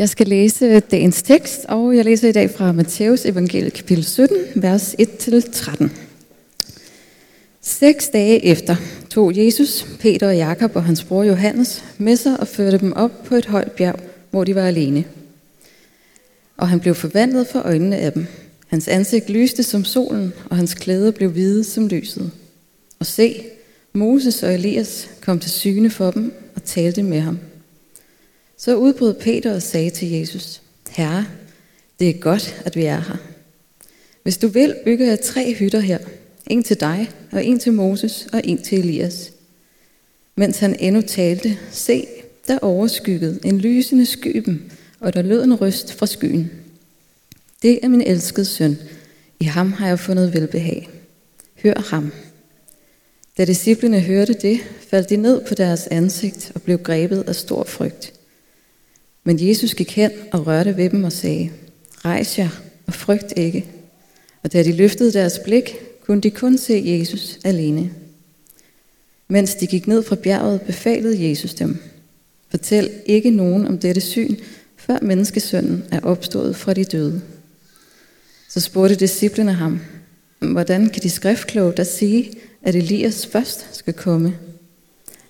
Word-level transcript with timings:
Jeg 0.00 0.08
skal 0.08 0.28
læse 0.28 0.80
dagens 0.80 1.22
tekst, 1.22 1.64
og 1.68 1.96
jeg 1.96 2.04
læser 2.04 2.28
i 2.28 2.32
dag 2.32 2.50
fra 2.50 2.72
Matthæus 2.72 3.24
evangeliet 3.26 3.72
kapitel 3.72 4.04
17, 4.04 4.36
vers 4.54 4.94
1-13. 4.94 5.88
Seks 7.60 8.08
dage 8.08 8.44
efter 8.44 8.76
tog 9.10 9.36
Jesus, 9.36 9.86
Peter 9.98 10.28
og 10.28 10.36
Jakob 10.36 10.76
og 10.76 10.84
hans 10.84 11.04
bror 11.04 11.24
Johannes 11.24 11.84
med 11.98 12.16
sig 12.16 12.40
og 12.40 12.48
førte 12.48 12.78
dem 12.78 12.92
op 12.92 13.24
på 13.24 13.34
et 13.34 13.46
højt 13.46 13.72
bjerg, 13.72 14.00
hvor 14.30 14.44
de 14.44 14.54
var 14.54 14.66
alene. 14.66 15.04
Og 16.56 16.68
han 16.68 16.80
blev 16.80 16.94
forvandlet 16.94 17.46
for 17.46 17.60
øjnene 17.60 17.96
af 17.96 18.12
dem. 18.12 18.26
Hans 18.66 18.88
ansigt 18.88 19.30
lyste 19.30 19.62
som 19.62 19.84
solen, 19.84 20.32
og 20.50 20.56
hans 20.56 20.74
klæder 20.74 21.10
blev 21.10 21.30
hvide 21.30 21.64
som 21.64 21.88
lyset. 21.88 22.30
Og 22.98 23.06
se, 23.06 23.44
Moses 23.92 24.42
og 24.42 24.54
Elias 24.54 25.10
kom 25.20 25.38
til 25.38 25.50
syne 25.50 25.90
for 25.90 26.10
dem 26.10 26.32
og 26.54 26.64
talte 26.64 27.02
med 27.02 27.20
ham. 27.20 27.38
Så 28.60 28.76
udbrød 28.76 29.14
Peter 29.14 29.54
og 29.54 29.62
sagde 29.62 29.90
til 29.90 30.10
Jesus, 30.10 30.62
Herre, 30.90 31.26
det 32.00 32.08
er 32.08 32.20
godt, 32.20 32.62
at 32.64 32.76
vi 32.76 32.84
er 32.84 33.00
her. 33.00 33.16
Hvis 34.22 34.38
du 34.38 34.48
vil, 34.48 34.76
bygger 34.84 35.06
jeg 35.06 35.20
tre 35.20 35.54
hytter 35.54 35.80
her. 35.80 35.98
En 36.46 36.62
til 36.62 36.80
dig, 36.80 37.10
og 37.32 37.44
en 37.44 37.58
til 37.58 37.72
Moses, 37.72 38.28
og 38.32 38.40
en 38.44 38.62
til 38.62 38.78
Elias. 38.78 39.32
Mens 40.36 40.58
han 40.58 40.76
endnu 40.78 41.02
talte, 41.02 41.58
se, 41.70 42.06
der 42.48 42.58
overskyggede 42.58 43.40
en 43.44 43.58
lysende 43.58 44.06
sky 44.06 44.42
dem, 44.46 44.70
og 45.00 45.14
der 45.14 45.22
lød 45.22 45.44
en 45.44 45.54
røst 45.54 45.92
fra 45.92 46.06
skyen. 46.06 46.50
Det 47.62 47.78
er 47.82 47.88
min 47.88 48.02
elskede 48.02 48.46
søn. 48.46 48.78
I 49.40 49.44
ham 49.44 49.72
har 49.72 49.88
jeg 49.88 50.00
fundet 50.00 50.34
velbehag. 50.34 50.88
Hør 51.62 51.88
ham. 51.90 52.12
Da 53.38 53.44
disciplene 53.44 54.00
hørte 54.00 54.32
det, 54.32 54.60
faldt 54.88 55.10
de 55.10 55.16
ned 55.16 55.40
på 55.48 55.54
deres 55.54 55.86
ansigt 55.86 56.52
og 56.54 56.62
blev 56.62 56.78
grebet 56.78 57.24
af 57.28 57.36
stor 57.36 57.64
frygt. 57.64 58.19
Men 59.24 59.48
Jesus 59.48 59.74
gik 59.74 59.90
hen 59.90 60.10
og 60.32 60.46
rørte 60.46 60.76
ved 60.76 60.90
dem 60.90 61.04
og 61.04 61.12
sagde, 61.12 61.50
Rejs 62.04 62.38
jer 62.38 62.48
og 62.86 62.94
frygt 62.94 63.32
ikke. 63.36 63.66
Og 64.42 64.52
da 64.52 64.62
de 64.62 64.72
løftede 64.72 65.12
deres 65.12 65.38
blik, 65.44 65.74
kunne 66.06 66.20
de 66.20 66.30
kun 66.30 66.58
se 66.58 66.82
Jesus 66.86 67.38
alene. 67.44 67.90
Mens 69.28 69.54
de 69.54 69.66
gik 69.66 69.86
ned 69.86 70.02
fra 70.02 70.16
bjerget, 70.16 70.60
befalede 70.60 71.28
Jesus 71.28 71.54
dem, 71.54 71.78
Fortæl 72.50 72.90
ikke 73.06 73.30
nogen 73.30 73.66
om 73.66 73.78
dette 73.78 74.00
syn, 74.00 74.36
før 74.76 74.98
menneskesønnen 75.02 75.84
er 75.90 76.00
opstået 76.00 76.56
fra 76.56 76.74
de 76.74 76.84
døde. 76.84 77.22
Så 78.48 78.60
spurgte 78.60 78.94
disciplene 78.94 79.52
ham, 79.52 79.80
hvordan 80.38 80.88
kan 80.88 81.02
de 81.02 81.10
skriftkloge 81.10 81.72
der 81.76 81.84
sige, 81.84 82.32
at 82.62 82.74
Elias 82.74 83.26
først 83.26 83.66
skal 83.72 83.94
komme? 83.94 84.38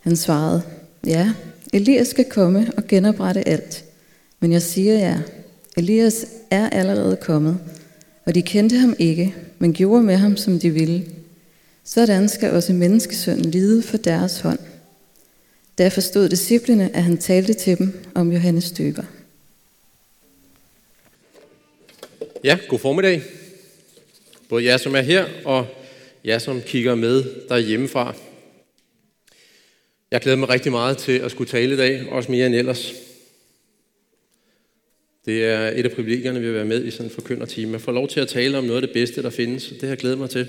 Han 0.01 0.17
svarede, 0.17 0.63
ja, 1.07 1.33
Elias 1.73 2.09
skal 2.09 2.25
komme 2.25 2.73
og 2.77 2.87
genoprette 2.87 3.49
alt. 3.49 3.85
Men 4.41 4.53
jeg 4.53 4.63
siger 4.63 4.99
jer, 4.99 5.21
Elias 5.77 6.27
er 6.51 6.71
allerede 6.71 7.17
kommet, 7.17 7.61
og 8.25 8.35
de 8.35 8.43
kendte 8.43 8.77
ham 8.77 8.97
ikke, 8.99 9.35
men 9.59 9.73
gjorde 9.73 10.03
med 10.03 10.17
ham, 10.17 10.37
som 10.37 10.59
de 10.59 10.71
ville. 10.71 11.05
Sådan 11.85 12.29
skal 12.29 12.51
også 12.51 12.73
menneskesønnen 12.73 13.51
lide 13.51 13.83
for 13.83 13.97
deres 13.97 14.41
hånd. 14.41 14.59
Da 15.79 15.89
forstod 15.89 16.29
disciplene, 16.29 16.97
at 16.97 17.03
han 17.03 17.19
talte 17.19 17.55
til 17.55 17.79
dem 17.79 18.05
om 18.15 18.33
Johannes 18.33 18.71
døber. 18.71 19.03
Ja, 22.45 22.59
god 22.69 22.79
formiddag. 22.79 23.23
Både 24.49 24.65
jer, 24.65 24.77
som 24.77 24.95
er 24.95 25.01
her, 25.01 25.27
og 25.45 25.67
jer, 26.25 26.39
som 26.39 26.63
kigger 26.63 26.95
med 26.95 27.25
derhjemmefra. 27.49 28.15
Jeg 30.11 30.21
glæder 30.21 30.37
mig 30.37 30.49
rigtig 30.49 30.73
meget 30.73 30.99
til 30.99 31.13
at 31.13 31.31
skulle 31.31 31.51
tale 31.51 31.75
i 31.75 31.77
dag, 31.77 32.09
også 32.09 32.31
mere 32.31 32.47
end 32.47 32.55
ellers. 32.55 32.95
Det 35.25 35.45
er 35.45 35.73
et 35.77 35.85
af 35.85 35.93
privilegierne 35.93 36.41
ved 36.41 36.49
at 36.49 36.55
være 36.55 36.65
med 36.65 36.85
i 36.85 36.91
sådan 36.91 37.07
en 37.07 37.11
forkyndertime. 37.11 37.73
Jeg 37.73 37.81
får 37.81 37.93
lov 37.93 38.09
til 38.09 38.21
at 38.21 38.29
tale 38.29 38.59
om 38.59 38.65
noget 38.65 38.83
af 38.83 38.89
det 38.89 38.95
bedste, 38.95 39.23
der 39.23 39.31
findes, 39.31 39.69
og 39.69 39.75
det 39.75 39.83
har 39.83 39.89
jeg 39.89 39.99
glædet 39.99 40.19
mig 40.19 40.31
til. 40.31 40.47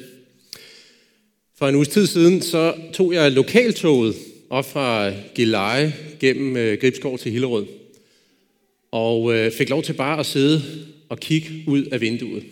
For 1.58 1.68
en 1.68 1.76
uges 1.76 1.88
tid 1.88 2.08
siden, 2.08 2.42
så 2.42 2.74
tog 2.94 3.14
jeg 3.14 3.32
lokaltoget 3.32 4.16
op 4.50 4.66
fra 4.66 5.12
Gilleleje 5.36 5.94
gennem 6.20 6.58
øh, 6.58 6.78
Gribskov 6.82 7.18
til 7.18 7.32
Hillerød. 7.32 7.66
Og 8.92 9.34
øh, 9.34 9.52
fik 9.52 9.70
lov 9.70 9.84
til 9.84 9.94
bare 9.94 10.20
at 10.20 10.26
sidde 10.26 10.62
og 11.10 11.20
kigge 11.20 11.50
ud 11.68 11.84
af 11.84 12.02
vinduet. 12.02 12.44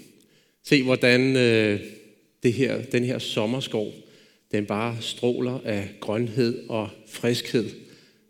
Se, 0.64 0.84
hvordan 0.84 1.36
øh, 1.36 1.80
det 2.44 2.54
her, 2.54 2.82
den 2.82 3.04
her 3.04 3.20
sommerskov, 3.20 3.94
den 4.52 4.66
bare 4.66 4.98
stråler 5.02 5.60
af 5.66 5.90
grønhed 6.00 6.70
og 6.70 6.90
friskhed. 7.08 7.70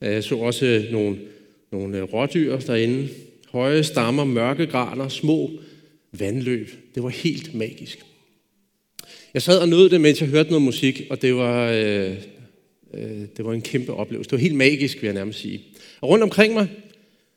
Jeg 0.02 0.24
så 0.24 0.36
også 0.36 0.86
nogle, 0.92 1.18
nogle 1.72 1.98
øh, 1.98 2.04
rådyr 2.04 2.60
derinde. 2.60 3.10
Høje 3.52 3.84
stammer, 3.84 4.24
mørke 4.24 4.66
graner, 4.66 5.08
små 5.08 5.52
vandløb. 6.12 6.70
Det 6.96 7.04
var 7.04 7.10
helt 7.10 7.56
magisk. 7.56 8.00
Jeg 9.34 9.42
sad 9.42 9.60
og 9.60 9.70
nød 9.70 9.90
det, 9.90 10.02
mens 10.02 10.22
jeg 10.22 10.30
hørte 10.30 10.50
noget 10.50 10.64
musik, 10.64 11.02
og 11.10 11.22
det 11.22 11.36
var, 11.36 11.72
øh, 11.72 12.16
øh, 12.94 13.22
det 13.38 13.46
var 13.46 13.54
en 13.54 13.62
kæmpe 13.62 13.94
oplevelse. 13.94 14.30
Det 14.30 14.38
var 14.38 14.42
helt 14.42 14.56
magisk, 14.56 15.02
vil 15.02 15.08
jeg 15.08 15.14
nærmest 15.14 15.40
sige. 15.40 15.62
Og 16.02 16.10
rundt 16.10 16.24
omkring 16.24 16.54
mig, 16.54 16.68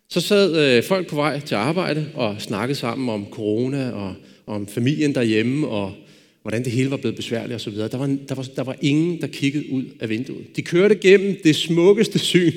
så 0.09 0.21
sad 0.21 0.77
øh, 0.77 0.83
folk 0.83 1.09
på 1.09 1.17
vej 1.17 1.41
til 1.41 1.55
arbejde 1.55 2.07
og 2.15 2.41
snakkede 2.41 2.79
sammen 2.79 3.09
om 3.09 3.27
corona 3.31 3.91
og 3.91 4.15
om 4.47 4.67
familien 4.67 5.15
derhjemme 5.15 5.69
og 5.69 5.95
hvordan 6.43 6.65
det 6.65 6.73
hele 6.73 6.91
var 6.91 6.97
blevet 6.97 7.17
besværligt 7.17 7.55
osv. 7.55 7.77
Der 7.77 7.97
var, 7.97 8.17
der, 8.29 8.35
var, 8.35 8.49
der 8.57 8.63
var 8.63 8.77
ingen, 8.81 9.21
der 9.21 9.27
kiggede 9.27 9.73
ud 9.73 9.85
af 10.01 10.09
vinduet. 10.09 10.57
De 10.57 10.63
kørte 10.63 10.95
gennem 10.95 11.37
det 11.45 11.57
smukkeste 11.57 12.19
syn, 12.19 12.53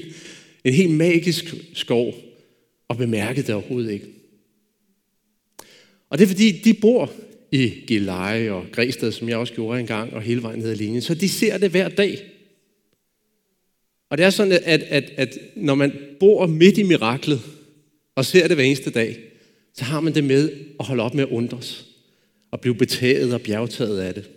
en 0.64 0.74
helt 0.74 0.92
magisk 0.92 1.56
skov, 1.74 2.14
og 2.88 2.98
bemærkede 2.98 3.48
det 3.48 3.56
overhovedet 3.56 3.92
ikke. 3.92 4.08
Og 6.10 6.18
det 6.18 6.24
er 6.24 6.28
fordi, 6.28 6.52
de 6.52 6.74
bor 6.74 7.12
i 7.52 7.84
Geleje 7.88 8.52
og 8.52 8.66
Græsted, 8.72 9.12
som 9.12 9.30
jeg 9.30 9.38
også 9.38 9.54
gjorde 9.54 9.80
engang, 9.80 10.14
og 10.14 10.22
hele 10.22 10.42
vejen 10.42 10.60
ned 10.60 10.70
ad 10.70 10.76
linjen. 10.76 11.02
Så 11.02 11.16
de 11.16 11.30
ser 11.30 11.58
det 11.58 11.72
hver 11.72 11.90
dag. 11.90 12.32
Og 14.10 14.18
det 14.18 14.26
er 14.26 14.30
sådan, 14.30 14.52
at, 14.52 14.84
at, 14.84 15.04
at 15.18 15.38
når 15.56 15.76
man 15.76 15.94
bor 16.20 16.48
midt 16.48 16.78
i 16.78 16.84
miraklet, 16.84 17.42
og 18.16 18.26
ser 18.26 18.48
det 18.48 18.58
hver 18.58 18.64
eneste 18.64 18.90
dag, 18.90 19.18
så 19.74 19.84
har 19.84 20.00
man 20.00 20.16
det 20.16 20.24
med 20.24 20.52
at 20.80 20.86
holde 20.86 21.04
op 21.04 21.14
med 21.14 21.24
at 21.24 21.30
undres, 21.30 21.86
og 22.52 22.62
blive 22.62 22.76
betaget 22.76 23.34
og 23.34 23.42
bjergtaget 23.42 24.00
af 24.00 24.14
det. 24.14 24.30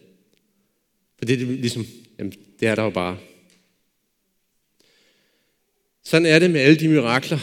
For 1.19 1.25
det 1.25 1.43
er 1.43 1.47
ligesom, 1.47 1.87
jamen, 2.19 2.33
det 2.61 2.69
er 2.69 2.75
der 2.75 2.83
jo 2.83 2.91
bare. 2.91 3.19
Sådan 6.05 6.27
er 6.27 6.39
det 6.39 6.51
med 6.51 6.61
alle 6.61 6.81
de 6.81 6.89
mirakler, 6.89 7.39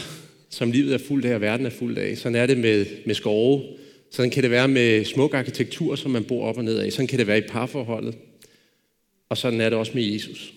som 0.56 0.70
livet 0.70 0.94
er 0.94 0.98
fuldt 0.98 1.24
af, 1.24 1.34
og 1.34 1.40
verden 1.40 1.66
er 1.66 1.70
fuld 1.70 1.98
af. 1.98 2.18
Sådan 2.18 2.36
er 2.36 2.46
det 2.46 2.58
med, 2.58 2.86
med 3.06 3.14
skove. 3.14 3.62
Sådan 4.10 4.30
kan 4.30 4.42
det 4.42 4.50
være 4.50 4.68
med 4.68 5.04
smuk 5.04 5.34
arkitektur, 5.34 5.96
som 5.96 6.10
man 6.10 6.24
bor 6.24 6.46
op 6.46 6.58
og 6.58 6.64
ned 6.64 6.78
af. 6.78 6.92
Sådan 6.92 7.06
kan 7.06 7.18
det 7.18 7.26
være 7.26 7.38
i 7.38 7.48
parforholdet. 7.48 8.14
Og 9.28 9.36
sådan 9.36 9.60
er 9.60 9.70
det 9.70 9.78
også 9.78 9.92
med 9.94 10.02
Jesus. 10.02 10.52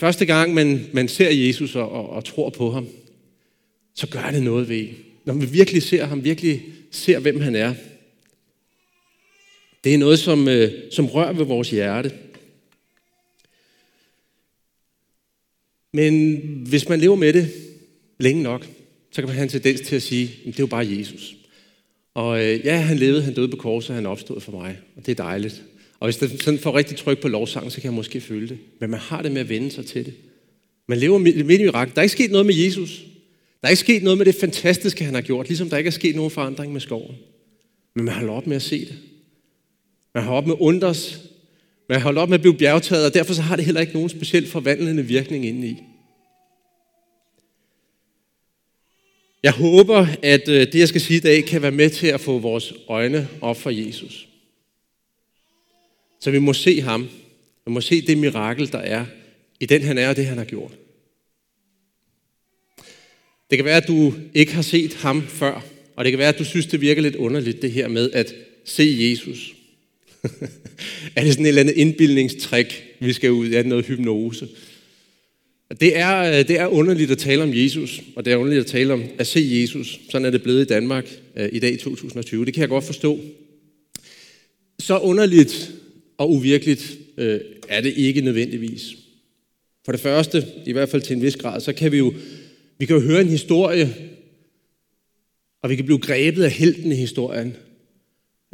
Første 0.00 0.26
gang 0.26 0.54
man, 0.54 0.86
man 0.92 1.08
ser 1.08 1.30
Jesus 1.30 1.76
og, 1.76 1.92
og, 1.92 2.10
og 2.10 2.24
tror 2.24 2.50
på 2.50 2.70
ham, 2.70 2.88
så 3.94 4.08
gør 4.08 4.30
det 4.30 4.42
noget 4.42 4.68
ved 4.68 4.78
en. 4.78 4.96
Når 5.24 5.34
man 5.34 5.52
virkelig 5.52 5.82
ser 5.82 6.04
ham, 6.04 6.24
virkelig 6.24 6.62
ser, 6.90 7.18
hvem 7.18 7.40
han 7.40 7.54
er. 7.54 7.74
Det 9.84 9.94
er 9.94 9.98
noget, 9.98 10.18
som, 10.18 10.48
øh, 10.48 10.72
som 10.90 11.06
rører 11.06 11.32
ved 11.32 11.44
vores 11.44 11.70
hjerte. 11.70 12.12
Men 15.92 16.40
hvis 16.68 16.88
man 16.88 17.00
lever 17.00 17.16
med 17.16 17.32
det 17.32 17.52
længe 18.20 18.42
nok, 18.42 18.66
så 19.10 19.20
kan 19.20 19.28
man 19.28 19.34
have 19.34 19.42
en 19.42 19.48
tendens 19.48 19.80
til 19.80 19.96
at 19.96 20.02
sige, 20.02 20.24
at 20.24 20.46
det 20.46 20.58
er 20.58 20.62
jo 20.62 20.66
bare 20.66 20.86
Jesus. 20.98 21.36
Og 22.14 22.44
øh, 22.44 22.64
ja, 22.64 22.76
han 22.76 22.96
levede, 22.96 23.22
han 23.22 23.34
døde 23.34 23.48
på 23.48 23.56
korset, 23.56 23.94
han 23.94 24.06
opstod 24.06 24.40
for 24.40 24.52
mig, 24.52 24.78
og 24.96 25.06
det 25.06 25.12
er 25.12 25.24
dejligt. 25.24 25.62
Og 26.00 26.06
hvis 26.06 26.16
det 26.16 26.42
sådan 26.42 26.60
får 26.60 26.76
rigtig 26.76 26.96
tryk 26.96 27.20
på 27.20 27.28
lovsang, 27.28 27.72
så 27.72 27.80
kan 27.80 27.84
jeg 27.84 27.94
måske 27.94 28.20
føle 28.20 28.48
det. 28.48 28.58
Men 28.80 28.90
man 28.90 29.00
har 29.00 29.22
det 29.22 29.32
med 29.32 29.40
at 29.40 29.48
vende 29.48 29.70
sig 29.70 29.86
til 29.86 30.04
det. 30.04 30.14
Man 30.88 30.98
lever 30.98 31.18
midt 31.18 31.36
i 31.36 31.42
mirakel. 31.42 31.94
Der 31.94 32.00
er 32.00 32.02
ikke 32.02 32.12
sket 32.12 32.30
noget 32.30 32.46
med 32.46 32.54
Jesus. 32.54 33.04
Der 33.60 33.68
er 33.68 33.70
ikke 33.70 33.80
sket 33.80 34.02
noget 34.02 34.18
med 34.18 34.26
det 34.26 34.34
fantastiske, 34.34 35.04
han 35.04 35.14
har 35.14 35.20
gjort, 35.20 35.48
ligesom 35.48 35.70
der 35.70 35.76
ikke 35.76 35.88
er 35.88 35.92
sket 35.92 36.16
nogen 36.16 36.30
forandring 36.30 36.72
med 36.72 36.80
skoven. 36.80 37.16
Men 37.94 38.04
man 38.04 38.14
har 38.14 38.28
op 38.28 38.46
med 38.46 38.56
at 38.56 38.62
se 38.62 38.80
det. 38.80 38.94
Man 40.14 40.24
har 40.24 40.32
op 40.32 40.46
med 40.46 40.54
undres 40.60 41.31
men 41.92 41.94
jeg 41.94 42.02
holdt 42.02 42.18
op 42.18 42.28
med 42.28 42.34
at 42.34 42.40
blive 42.40 42.56
bjergtaget, 42.56 43.06
og 43.06 43.14
derfor 43.14 43.34
så 43.34 43.42
har 43.42 43.56
det 43.56 43.64
heller 43.64 43.80
ikke 43.80 43.92
nogen 43.92 44.08
specielt 44.08 44.48
forvandlende 44.48 45.02
virkning 45.02 45.46
indeni. 45.46 45.82
Jeg 49.42 49.52
håber, 49.52 50.06
at 50.22 50.48
øh, 50.48 50.72
det, 50.72 50.74
jeg 50.74 50.88
skal 50.88 51.00
sige 51.00 51.16
i 51.16 51.20
dag, 51.20 51.44
kan 51.44 51.62
være 51.62 51.70
med 51.70 51.90
til 51.90 52.06
at 52.06 52.20
få 52.20 52.38
vores 52.38 52.72
øjne 52.88 53.28
op 53.40 53.56
for 53.56 53.70
Jesus. 53.70 54.28
Så 56.20 56.30
vi 56.30 56.38
må 56.38 56.52
se 56.52 56.80
ham. 56.80 57.08
Vi 57.66 57.72
må 57.72 57.80
se 57.80 58.06
det 58.06 58.18
mirakel, 58.18 58.72
der 58.72 58.78
er 58.78 59.06
i 59.60 59.66
den, 59.66 59.82
han 59.82 59.98
er 59.98 60.08
og 60.08 60.16
det, 60.16 60.26
han 60.26 60.38
har 60.38 60.44
gjort. 60.44 60.72
Det 63.50 63.58
kan 63.58 63.64
være, 63.64 63.82
at 63.82 63.88
du 63.88 64.14
ikke 64.34 64.54
har 64.54 64.62
set 64.62 64.94
ham 64.94 65.22
før, 65.22 65.64
og 65.96 66.04
det 66.04 66.12
kan 66.12 66.18
være, 66.18 66.28
at 66.28 66.38
du 66.38 66.44
synes, 66.44 66.66
det 66.66 66.80
virker 66.80 67.02
lidt 67.02 67.16
underligt, 67.16 67.62
det 67.62 67.72
her 67.72 67.88
med 67.88 68.10
at 68.10 68.34
se 68.64 68.96
Jesus. 68.98 69.61
er 71.16 71.24
det 71.24 71.32
sådan 71.32 71.44
et 71.44 71.48
eller 71.48 71.60
andet 71.60 71.76
indbildningstrik, 71.76 72.82
vi 73.00 73.12
skal 73.12 73.30
ud? 73.30 73.46
Er 73.46 73.62
det 73.62 73.66
noget 73.66 73.86
hypnose? 73.86 74.48
Det 75.80 75.98
er, 75.98 76.38
øh, 76.38 76.48
det 76.48 76.60
er 76.60 76.66
underligt 76.66 77.10
at 77.10 77.18
tale 77.18 77.42
om 77.42 77.54
Jesus, 77.54 78.02
og 78.16 78.24
det 78.24 78.32
er 78.32 78.36
underligt 78.36 78.60
at 78.60 78.66
tale 78.66 78.92
om 78.92 79.04
at 79.18 79.26
se 79.26 79.48
Jesus. 79.52 80.00
Sådan 80.10 80.26
er 80.26 80.30
det 80.30 80.42
blevet 80.42 80.62
i 80.62 80.64
Danmark 80.64 81.20
øh, 81.36 81.48
i 81.52 81.58
dag 81.58 81.72
i 81.72 81.76
2020. 81.76 82.44
Det 82.44 82.54
kan 82.54 82.60
jeg 82.60 82.68
godt 82.68 82.84
forstå. 82.84 83.20
Så 84.78 84.98
underligt 84.98 85.72
og 86.18 86.30
uvirkeligt 86.30 86.98
øh, 87.18 87.40
er 87.68 87.80
det 87.80 87.92
ikke 87.96 88.20
nødvendigvis. 88.20 88.82
For 89.84 89.92
det 89.92 90.00
første, 90.00 90.46
i 90.66 90.72
hvert 90.72 90.88
fald 90.88 91.02
til 91.02 91.16
en 91.16 91.22
vis 91.22 91.36
grad, 91.36 91.60
så 91.60 91.72
kan 91.72 91.92
vi 91.92 91.98
jo, 91.98 92.14
vi 92.78 92.86
kan 92.86 92.96
jo 92.96 93.02
høre 93.02 93.20
en 93.20 93.28
historie, 93.28 93.94
og 95.62 95.70
vi 95.70 95.76
kan 95.76 95.84
blive 95.84 95.98
grebet 95.98 96.42
af 96.42 96.50
helten 96.50 96.92
i 96.92 96.94
historien, 96.94 97.56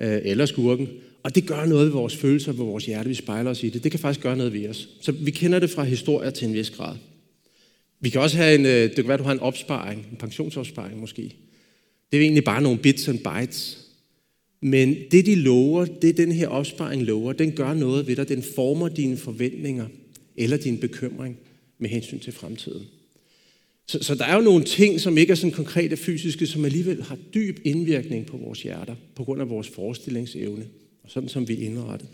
øh, 0.00 0.20
eller 0.24 0.46
skurken, 0.46 0.88
og 1.28 1.34
det 1.34 1.46
gør 1.46 1.66
noget 1.66 1.86
ved 1.86 1.92
vores 1.92 2.16
følelser, 2.16 2.52
ved 2.52 2.64
vores 2.64 2.86
hjerte, 2.86 3.08
vi 3.08 3.14
spejler 3.14 3.50
os 3.50 3.62
i 3.62 3.68
det. 3.68 3.84
Det 3.84 3.90
kan 3.90 4.00
faktisk 4.00 4.20
gøre 4.20 4.36
noget 4.36 4.52
ved 4.52 4.68
os. 4.68 4.88
Så 5.00 5.12
vi 5.12 5.30
kender 5.30 5.58
det 5.58 5.70
fra 5.70 5.84
historier 5.84 6.30
til 6.30 6.48
en 6.48 6.54
vis 6.54 6.70
grad. 6.70 6.96
Vi 8.00 8.08
kan 8.08 8.20
også 8.20 8.36
have 8.36 8.54
en, 8.54 8.66
øh, 8.66 8.82
det 8.82 8.94
kan 8.94 9.08
være, 9.08 9.18
du 9.18 9.22
har 9.22 9.32
en 9.32 9.40
opsparing, 9.40 10.06
en 10.10 10.16
pensionsopsparing 10.16 11.00
måske. 11.00 11.22
Det 12.12 12.18
er 12.18 12.22
egentlig 12.22 12.44
bare 12.44 12.62
nogle 12.62 12.78
bits 12.78 13.08
and 13.08 13.18
bytes. 13.18 13.78
Men 14.62 14.96
det, 15.10 15.26
de 15.26 15.34
lover, 15.34 15.84
det 15.84 16.16
den 16.16 16.32
her 16.32 16.48
opsparing 16.48 17.02
lover, 17.02 17.32
den 17.32 17.52
gør 17.52 17.74
noget 17.74 18.06
ved 18.06 18.16
dig. 18.16 18.28
Den 18.28 18.42
former 18.42 18.88
dine 18.88 19.16
forventninger 19.16 19.86
eller 20.36 20.56
din 20.56 20.78
bekymring 20.78 21.38
med 21.78 21.90
hensyn 21.90 22.18
til 22.18 22.32
fremtiden. 22.32 22.82
Så, 23.86 23.98
så 24.02 24.14
der 24.14 24.24
er 24.24 24.34
jo 24.34 24.40
nogle 24.40 24.64
ting, 24.64 25.00
som 25.00 25.18
ikke 25.18 25.30
er 25.30 25.34
sådan 25.34 25.50
konkrete 25.50 25.96
fysiske, 25.96 26.46
som 26.46 26.64
alligevel 26.64 27.02
har 27.02 27.18
dyb 27.34 27.58
indvirkning 27.64 28.26
på 28.26 28.36
vores 28.36 28.62
hjerter, 28.62 28.94
på 29.14 29.24
grund 29.24 29.40
af 29.40 29.48
vores 29.48 29.68
forestillingsevne, 29.68 30.66
sådan 31.08 31.28
som 31.28 31.48
vi 31.48 31.54
er 31.54 31.66
indrettet. 31.66 32.08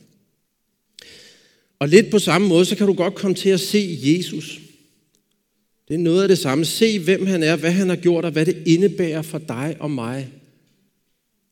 Og 1.79 1.89
lidt 1.89 2.11
på 2.11 2.19
samme 2.19 2.49
måde, 2.49 2.65
så 2.65 2.77
kan 2.77 2.87
du 2.87 2.93
godt 2.93 3.15
komme 3.15 3.35
til 3.35 3.49
at 3.49 3.61
se 3.61 3.99
Jesus. 4.03 4.61
Det 5.89 5.95
er 5.95 5.99
noget 5.99 6.23
af 6.23 6.29
det 6.29 6.39
samme. 6.39 6.65
Se, 6.65 6.99
hvem 6.99 7.27
han 7.27 7.43
er, 7.43 7.57
hvad 7.57 7.71
han 7.71 7.89
har 7.89 7.97
gjort, 7.97 8.25
og 8.25 8.31
hvad 8.31 8.47
det 8.47 8.63
indebærer 8.67 9.23
for 9.23 9.39
dig 9.39 9.77
og 9.81 9.91
mig. 9.91 10.33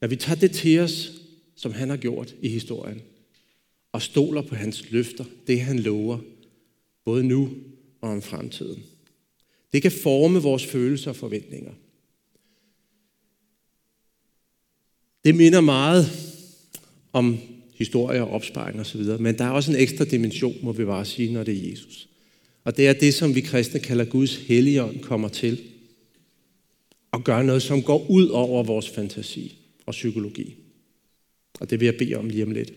At 0.01 0.11
vi 0.11 0.17
tager 0.17 0.41
det 0.41 0.51
til 0.51 0.79
os, 0.79 1.13
som 1.57 1.73
han 1.73 1.91
har 1.91 1.97
gjort 1.97 2.35
i 2.43 2.49
historien, 2.49 3.03
og 3.93 4.03
stoler 4.03 4.43
på 4.43 4.55
hans 4.55 4.91
løfter, 4.91 5.25
det 5.47 5.61
han 5.61 5.79
lover, 5.79 6.19
både 7.05 7.25
nu 7.25 7.51
og 8.01 8.11
om 8.11 8.23
fremtiden. 8.23 8.83
Det 9.73 9.83
kan 9.83 9.93
forme 9.93 10.39
vores 10.39 10.67
følelser 10.67 11.11
og 11.11 11.17
forventninger. 11.17 11.73
Det 15.25 15.35
minder 15.35 15.61
meget 15.61 16.32
om 17.13 17.39
historie 17.75 18.23
og 18.23 18.31
opsparing 18.31 18.81
osv., 18.81 19.01
men 19.19 19.39
der 19.39 19.45
er 19.45 19.51
også 19.51 19.73
en 19.73 19.79
ekstra 19.79 20.05
dimension, 20.05 20.57
må 20.63 20.73
vi 20.73 20.85
bare 20.85 21.05
sige, 21.05 21.33
når 21.33 21.45
det 21.45 21.55
er 21.55 21.71
Jesus. 21.71 22.09
Og 22.65 22.77
det 22.77 22.89
er 22.89 22.93
det, 22.93 23.15
som 23.15 23.35
vi 23.35 23.41
kristne 23.41 23.81
kalder 23.81 24.05
Guds 24.05 24.37
helligånd 24.37 25.01
kommer 25.01 25.29
til 25.29 25.61
og 27.13 27.25
gør 27.25 27.43
noget, 27.43 27.63
som 27.63 27.83
går 27.83 28.11
ud 28.11 28.27
over 28.27 28.63
vores 28.63 28.89
fantasi 28.89 29.59
og 29.87 29.93
psykologi. 29.93 30.55
Og 31.61 31.71
det 31.71 31.81
vil 31.81 31.87
jeg 31.87 31.97
bede 31.97 32.15
om 32.15 32.29
lige 32.29 32.45
om 32.45 32.51
lidt. 32.51 32.73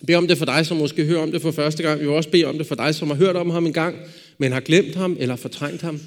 Jeg 0.00 0.06
beder 0.06 0.18
om 0.18 0.28
det 0.28 0.38
for 0.38 0.44
dig, 0.44 0.66
som 0.66 0.76
måske 0.76 1.04
hører 1.04 1.22
om 1.22 1.32
det 1.32 1.42
for 1.42 1.50
første 1.50 1.82
gang. 1.82 2.00
Vi 2.00 2.04
vil 2.04 2.14
også 2.14 2.30
bede 2.30 2.44
om 2.44 2.58
det 2.58 2.66
for 2.66 2.74
dig, 2.74 2.94
som 2.94 3.08
har 3.08 3.14
hørt 3.14 3.36
om 3.36 3.50
ham 3.50 3.66
en 3.66 3.72
gang, 3.72 3.96
men 4.38 4.52
har 4.52 4.60
glemt 4.60 4.94
ham 4.94 5.16
eller 5.20 5.36
fortrængt 5.36 5.82
ham, 5.82 6.00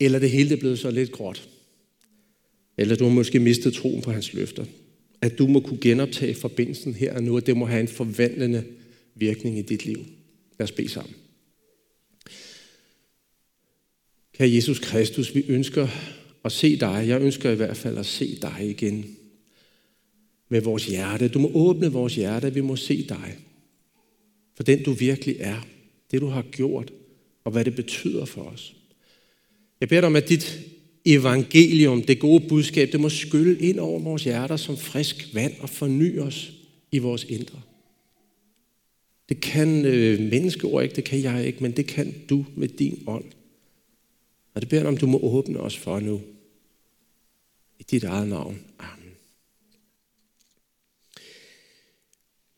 eller 0.00 0.18
det 0.18 0.30
hele 0.30 0.52
er 0.52 0.60
blevet 0.60 0.78
så 0.78 0.90
lidt 0.90 1.12
gråt. 1.12 1.48
Eller 2.78 2.96
du 2.96 3.04
har 3.04 3.12
måske 3.12 3.38
mistet 3.38 3.74
troen 3.74 4.02
på 4.02 4.12
hans 4.12 4.32
løfter. 4.32 4.64
At 5.22 5.38
du 5.38 5.46
må 5.46 5.60
kunne 5.60 5.80
genoptage 5.80 6.34
forbindelsen 6.34 6.94
her 6.94 7.14
og 7.14 7.22
nu, 7.22 7.36
og 7.36 7.46
det 7.46 7.56
må 7.56 7.66
have 7.66 7.80
en 7.80 7.88
forvandlende 7.88 8.64
virkning 9.14 9.58
i 9.58 9.62
dit 9.62 9.84
liv. 9.84 10.06
Lad 10.58 10.64
os 10.64 10.72
bede 10.72 10.88
sammen. 10.88 11.14
Kære 14.34 14.54
Jesus 14.54 14.78
Kristus, 14.78 15.34
vi 15.34 15.44
ønsker 15.48 15.88
at 16.44 16.52
se 16.52 16.76
dig. 16.76 17.04
Jeg 17.08 17.20
ønsker 17.20 17.50
i 17.50 17.54
hvert 17.54 17.76
fald 17.76 17.98
at 17.98 18.06
se 18.06 18.38
dig 18.42 18.56
igen 18.60 19.16
med 20.48 20.60
vores 20.60 20.86
hjerte. 20.86 21.28
Du 21.28 21.38
må 21.38 21.50
åbne 21.54 21.92
vores 21.92 22.14
hjerte, 22.14 22.54
vi 22.54 22.60
må 22.60 22.76
se 22.76 23.08
dig. 23.08 23.38
For 24.56 24.62
den 24.62 24.82
du 24.82 24.92
virkelig 24.92 25.36
er, 25.38 25.66
det 26.10 26.20
du 26.20 26.26
har 26.26 26.42
gjort, 26.42 26.92
og 27.44 27.52
hvad 27.52 27.64
det 27.64 27.76
betyder 27.76 28.24
for 28.24 28.42
os. 28.42 28.74
Jeg 29.80 29.88
beder 29.88 30.00
dig 30.00 30.06
om, 30.06 30.16
at 30.16 30.28
dit 30.28 30.60
evangelium, 31.04 32.02
det 32.02 32.20
gode 32.20 32.48
budskab, 32.48 32.92
det 32.92 33.00
må 33.00 33.08
skylle 33.08 33.58
ind 33.58 33.78
over 33.78 34.00
vores 34.00 34.24
hjerter 34.24 34.56
som 34.56 34.76
frisk 34.76 35.34
vand 35.34 35.52
og 35.60 35.68
forny 35.68 36.18
os 36.20 36.52
i 36.92 36.98
vores 36.98 37.24
indre. 37.24 37.60
Det 39.28 39.40
kan 39.40 39.84
øh, 39.84 40.20
menneskeord 40.20 40.82
ikke, 40.82 40.96
det 40.96 41.04
kan 41.04 41.22
jeg 41.22 41.46
ikke, 41.46 41.62
men 41.62 41.72
det 41.72 41.86
kan 41.86 42.14
du 42.30 42.46
med 42.56 42.68
din 42.68 43.02
ånd. 43.06 43.24
Og 44.54 44.60
det 44.60 44.68
beder 44.68 44.88
om, 44.88 44.96
du 44.96 45.06
må 45.06 45.18
åbne 45.18 45.60
os 45.60 45.76
for 45.76 46.00
nu. 46.00 46.20
I 47.78 47.82
dit 47.82 48.04
eget 48.04 48.28
navn. 48.28 48.60
Amen. 48.78 49.14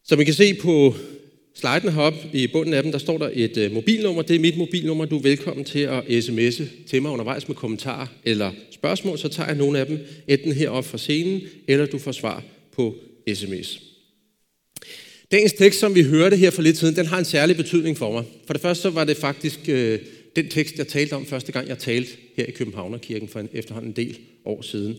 Som 0.03 0.21
I 0.21 0.25
kan 0.25 0.35
se 0.35 0.55
på 0.55 0.95
sliden 1.55 1.93
heroppe 1.93 2.19
i 2.33 2.47
bunden 2.47 2.75
af 2.75 2.83
dem, 2.83 2.93
der 2.93 2.99
står 2.99 3.19
der 3.19 3.31
et 3.33 3.57
øh, 3.57 3.73
mobilnummer. 3.73 4.23
Det 4.23 4.37
er 4.37 4.41
mit 4.41 4.57
mobilnummer. 4.57 5.05
Du 5.05 5.19
er 5.19 5.23
velkommen 5.23 5.65
til 5.65 5.79
at 5.79 6.01
sms'e 6.01 6.65
til 6.87 7.03
mig 7.03 7.11
undervejs 7.11 7.49
med 7.49 7.57
kommentarer 7.57 8.07
eller 8.25 8.53
spørgsmål. 8.71 9.19
Så 9.19 9.29
tager 9.29 9.47
jeg 9.47 9.57
nogle 9.57 9.79
af 9.79 9.87
dem 9.87 9.99
enten 10.29 10.53
heroppe 10.53 10.91
fra 10.91 10.99
scenen, 10.99 11.41
eller 11.69 11.87
du 11.87 11.99
får 11.99 12.13
svar 12.13 12.43
på 12.73 12.95
sms. 13.35 13.83
Dagens 15.33 15.53
tekst, 15.53 15.81
som 15.81 15.95
vi 15.95 16.03
hørte 16.03 16.37
her 16.37 16.51
for 16.51 16.63
lidt 16.63 16.77
siden, 16.77 16.97
den 16.97 17.07
har 17.07 17.19
en 17.19 17.25
særlig 17.25 17.57
betydning 17.57 17.99
for 17.99 18.13
mig. 18.13 18.25
For 18.47 18.53
det 18.53 18.63
første 18.63 18.83
så 18.83 18.91
var 18.91 19.05
det 19.05 19.17
faktisk 19.17 19.59
øh, 19.69 19.99
den 20.37 20.49
tekst, 20.49 20.79
jeg 20.79 20.89
talte 20.89 21.13
om 21.13 21.27
første 21.27 21.53
gang, 21.53 21.69
jeg 21.69 21.79
talte 21.79 22.11
her 22.37 22.45
i 22.47 22.51
Københavnerkirken 22.51 23.29
for 23.29 23.41
en, 23.41 23.49
efterhånden 23.53 23.91
en 23.91 23.97
del 23.97 24.19
år 24.45 24.63
siden. 24.63 24.99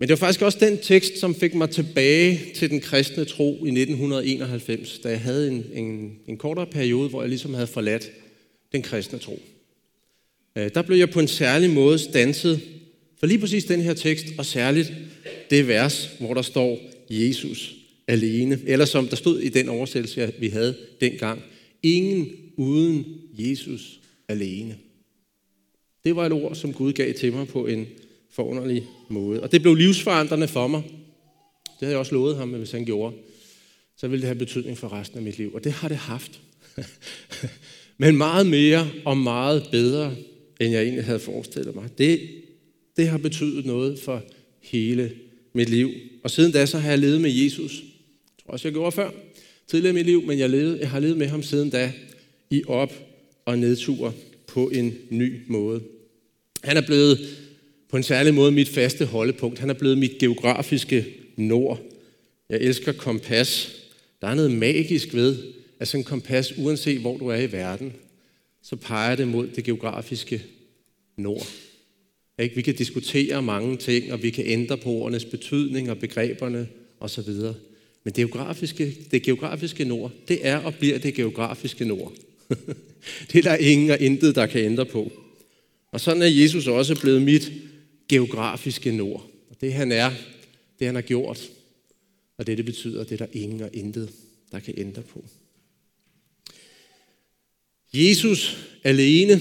Men 0.00 0.08
det 0.08 0.20
var 0.20 0.26
faktisk 0.26 0.42
også 0.42 0.58
den 0.60 0.78
tekst, 0.78 1.18
som 1.18 1.34
fik 1.34 1.54
mig 1.54 1.70
tilbage 1.70 2.40
til 2.54 2.70
den 2.70 2.80
kristne 2.80 3.24
tro 3.24 3.64
i 3.64 3.68
1991, 3.68 4.98
da 4.98 5.08
jeg 5.08 5.20
havde 5.20 5.48
en, 5.48 5.64
en, 5.72 6.18
en 6.26 6.36
kortere 6.36 6.66
periode, 6.66 7.08
hvor 7.08 7.22
jeg 7.22 7.28
ligesom 7.28 7.54
havde 7.54 7.66
forladt 7.66 8.10
den 8.72 8.82
kristne 8.82 9.18
tro. 9.18 9.42
Øh, 10.56 10.70
der 10.74 10.82
blev 10.82 10.98
jeg 10.98 11.10
på 11.10 11.20
en 11.20 11.28
særlig 11.28 11.70
måde 11.70 11.98
stanset 11.98 12.60
for 13.18 13.26
lige 13.26 13.38
præcis 13.38 13.64
den 13.64 13.80
her 13.80 13.94
tekst, 13.94 14.26
og 14.38 14.46
særligt 14.46 14.92
det 15.50 15.68
vers, 15.68 16.10
hvor 16.18 16.34
der 16.34 16.42
står 16.42 16.78
Jesus 17.10 17.74
alene. 18.08 18.60
Eller 18.66 18.84
som 18.84 19.08
der 19.08 19.16
stod 19.16 19.40
i 19.40 19.48
den 19.48 19.68
oversættelse, 19.68 20.32
vi 20.38 20.48
havde 20.48 20.76
dengang. 21.00 21.42
Ingen 21.82 22.28
uden 22.56 23.04
Jesus 23.32 24.00
alene. 24.28 24.76
Det 26.04 26.16
var 26.16 26.26
et 26.26 26.32
ord, 26.32 26.54
som 26.54 26.72
Gud 26.72 26.92
gav 26.92 27.14
til 27.14 27.32
mig 27.32 27.48
på 27.48 27.66
en 27.66 27.86
forunderlig 28.30 28.86
måde. 29.08 29.42
Og 29.42 29.52
det 29.52 29.62
blev 29.62 29.74
livsforandrende 29.74 30.48
for 30.48 30.66
mig. 30.66 30.82
Det 31.64 31.86
havde 31.86 31.92
jeg 31.92 31.98
også 31.98 32.14
lovet 32.14 32.36
ham, 32.36 32.54
at 32.54 32.58
hvis 32.58 32.70
han 32.70 32.84
gjorde, 32.84 33.16
så 33.96 34.08
ville 34.08 34.20
det 34.20 34.26
have 34.26 34.38
betydning 34.38 34.78
for 34.78 34.92
resten 34.92 35.18
af 35.18 35.24
mit 35.24 35.38
liv. 35.38 35.54
Og 35.54 35.64
det 35.64 35.72
har 35.72 35.88
det 35.88 35.96
haft. 35.96 36.40
Men 37.98 38.16
meget 38.16 38.46
mere 38.46 38.90
og 39.04 39.16
meget 39.16 39.68
bedre, 39.70 40.16
end 40.60 40.72
jeg 40.72 40.82
egentlig 40.82 41.04
havde 41.04 41.18
forestillet 41.18 41.74
mig. 41.74 41.98
Det, 41.98 42.20
det 42.96 43.08
har 43.08 43.18
betydet 43.18 43.66
noget 43.66 43.98
for 43.98 44.22
hele 44.60 45.12
mit 45.52 45.68
liv. 45.68 45.90
Og 46.24 46.30
siden 46.30 46.52
da, 46.52 46.66
så 46.66 46.78
har 46.78 46.90
jeg 46.90 46.98
levet 46.98 47.20
med 47.20 47.30
Jesus. 47.30 47.72
Jeg 47.80 48.44
tror 48.44 48.52
også, 48.52 48.68
jeg 48.68 48.72
gjorde 48.72 48.92
før. 48.92 49.10
Tidligere 49.66 49.90
i 49.90 49.94
mit 49.94 50.06
liv, 50.06 50.26
men 50.26 50.38
jeg, 50.38 50.50
levede, 50.50 50.78
jeg 50.80 50.90
har 50.90 51.00
levet 51.00 51.16
med 51.16 51.26
ham 51.26 51.42
siden 51.42 51.70
da 51.70 51.92
i 52.50 52.62
op- 52.66 53.06
og 53.44 53.58
nedtur 53.58 54.14
på 54.46 54.68
en 54.68 54.94
ny 55.10 55.40
måde. 55.46 55.80
Han 56.64 56.76
er 56.76 56.86
blevet 56.86 57.18
på 57.90 57.96
en 57.96 58.02
særlig 58.02 58.34
måde 58.34 58.52
mit 58.52 58.68
faste 58.68 59.04
holdepunkt. 59.04 59.58
Han 59.58 59.70
er 59.70 59.74
blevet 59.74 59.98
mit 59.98 60.18
geografiske 60.18 61.06
nord. 61.36 61.80
Jeg 62.48 62.58
elsker 62.60 62.92
kompas. 62.92 63.76
Der 64.20 64.28
er 64.28 64.34
noget 64.34 64.50
magisk 64.50 65.14
ved, 65.14 65.38
at 65.80 65.88
sådan 65.88 66.00
en 66.00 66.04
kompas, 66.04 66.58
uanset 66.58 67.00
hvor 67.00 67.16
du 67.16 67.28
er 67.28 67.36
i 67.36 67.52
verden, 67.52 67.92
så 68.62 68.76
peger 68.76 69.16
det 69.16 69.28
mod 69.28 69.48
det 69.56 69.64
geografiske 69.64 70.42
nord. 71.16 71.46
Ikke? 72.38 72.54
Vi 72.54 72.62
kan 72.62 72.74
diskutere 72.74 73.42
mange 73.42 73.76
ting, 73.76 74.12
og 74.12 74.22
vi 74.22 74.30
kan 74.30 74.46
ændre 74.46 74.76
på 74.76 74.90
ordenes 74.90 75.24
betydning 75.24 75.90
og 75.90 75.98
begreberne 75.98 76.68
osv. 77.00 77.32
Men 78.04 78.14
det 78.14 78.14
geografiske, 78.14 78.96
det 79.10 79.22
geografiske 79.22 79.84
nord, 79.84 80.12
det 80.28 80.46
er 80.46 80.56
og 80.56 80.74
bliver 80.74 80.98
det 80.98 81.14
geografiske 81.14 81.84
nord. 81.84 82.12
det 83.32 83.38
er 83.38 83.42
der 83.42 83.56
ingen 83.56 83.90
og 83.90 84.00
intet, 84.00 84.34
der 84.34 84.46
kan 84.46 84.64
ændre 84.64 84.86
på. 84.86 85.12
Og 85.92 86.00
sådan 86.00 86.22
er 86.22 86.26
Jesus 86.26 86.66
også 86.66 87.00
blevet 87.00 87.22
mit 87.22 87.52
geografiske 88.10 88.92
nord. 88.92 89.26
Og 89.50 89.56
det 89.60 89.72
han 89.72 89.92
er, 89.92 90.10
det 90.78 90.86
han 90.86 90.94
har 90.94 91.02
gjort, 91.02 91.50
og 92.36 92.46
det 92.46 92.56
det 92.56 92.64
betyder, 92.64 93.04
det 93.04 93.12
er 93.12 93.26
der 93.26 93.32
ingen 93.32 93.60
og 93.60 93.70
intet, 93.72 94.10
der 94.52 94.60
kan 94.60 94.74
ændre 94.76 95.02
på. 95.02 95.24
Jesus 97.92 98.66
alene. 98.84 99.40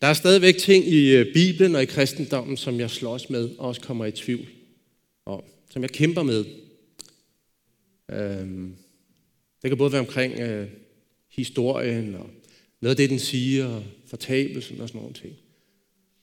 Der 0.00 0.06
er 0.06 0.14
stadigvæk 0.14 0.56
ting 0.56 0.88
i 0.88 1.10
øh, 1.10 1.32
Bibelen 1.32 1.74
og 1.74 1.82
i 1.82 1.86
kristendommen, 1.86 2.56
som 2.56 2.80
jeg 2.80 2.90
slås 2.90 3.30
med 3.30 3.50
og 3.58 3.68
også 3.68 3.80
kommer 3.80 4.04
i 4.04 4.10
tvivl 4.10 4.46
om. 5.26 5.42
Som 5.70 5.82
jeg 5.82 5.90
kæmper 5.90 6.22
med. 6.22 6.44
Øhm, 8.12 8.76
det 9.62 9.70
kan 9.70 9.78
både 9.78 9.92
være 9.92 10.00
omkring 10.00 10.40
øh, 10.40 10.68
historien 11.28 12.14
og 12.14 12.30
noget 12.80 12.90
af 12.90 12.96
det, 12.96 13.10
den 13.10 13.18
siger, 13.18 13.82
fortabelsen 14.06 14.80
og 14.80 14.88
sådan 14.88 15.00
nogle 15.00 15.14
ting. 15.14 15.34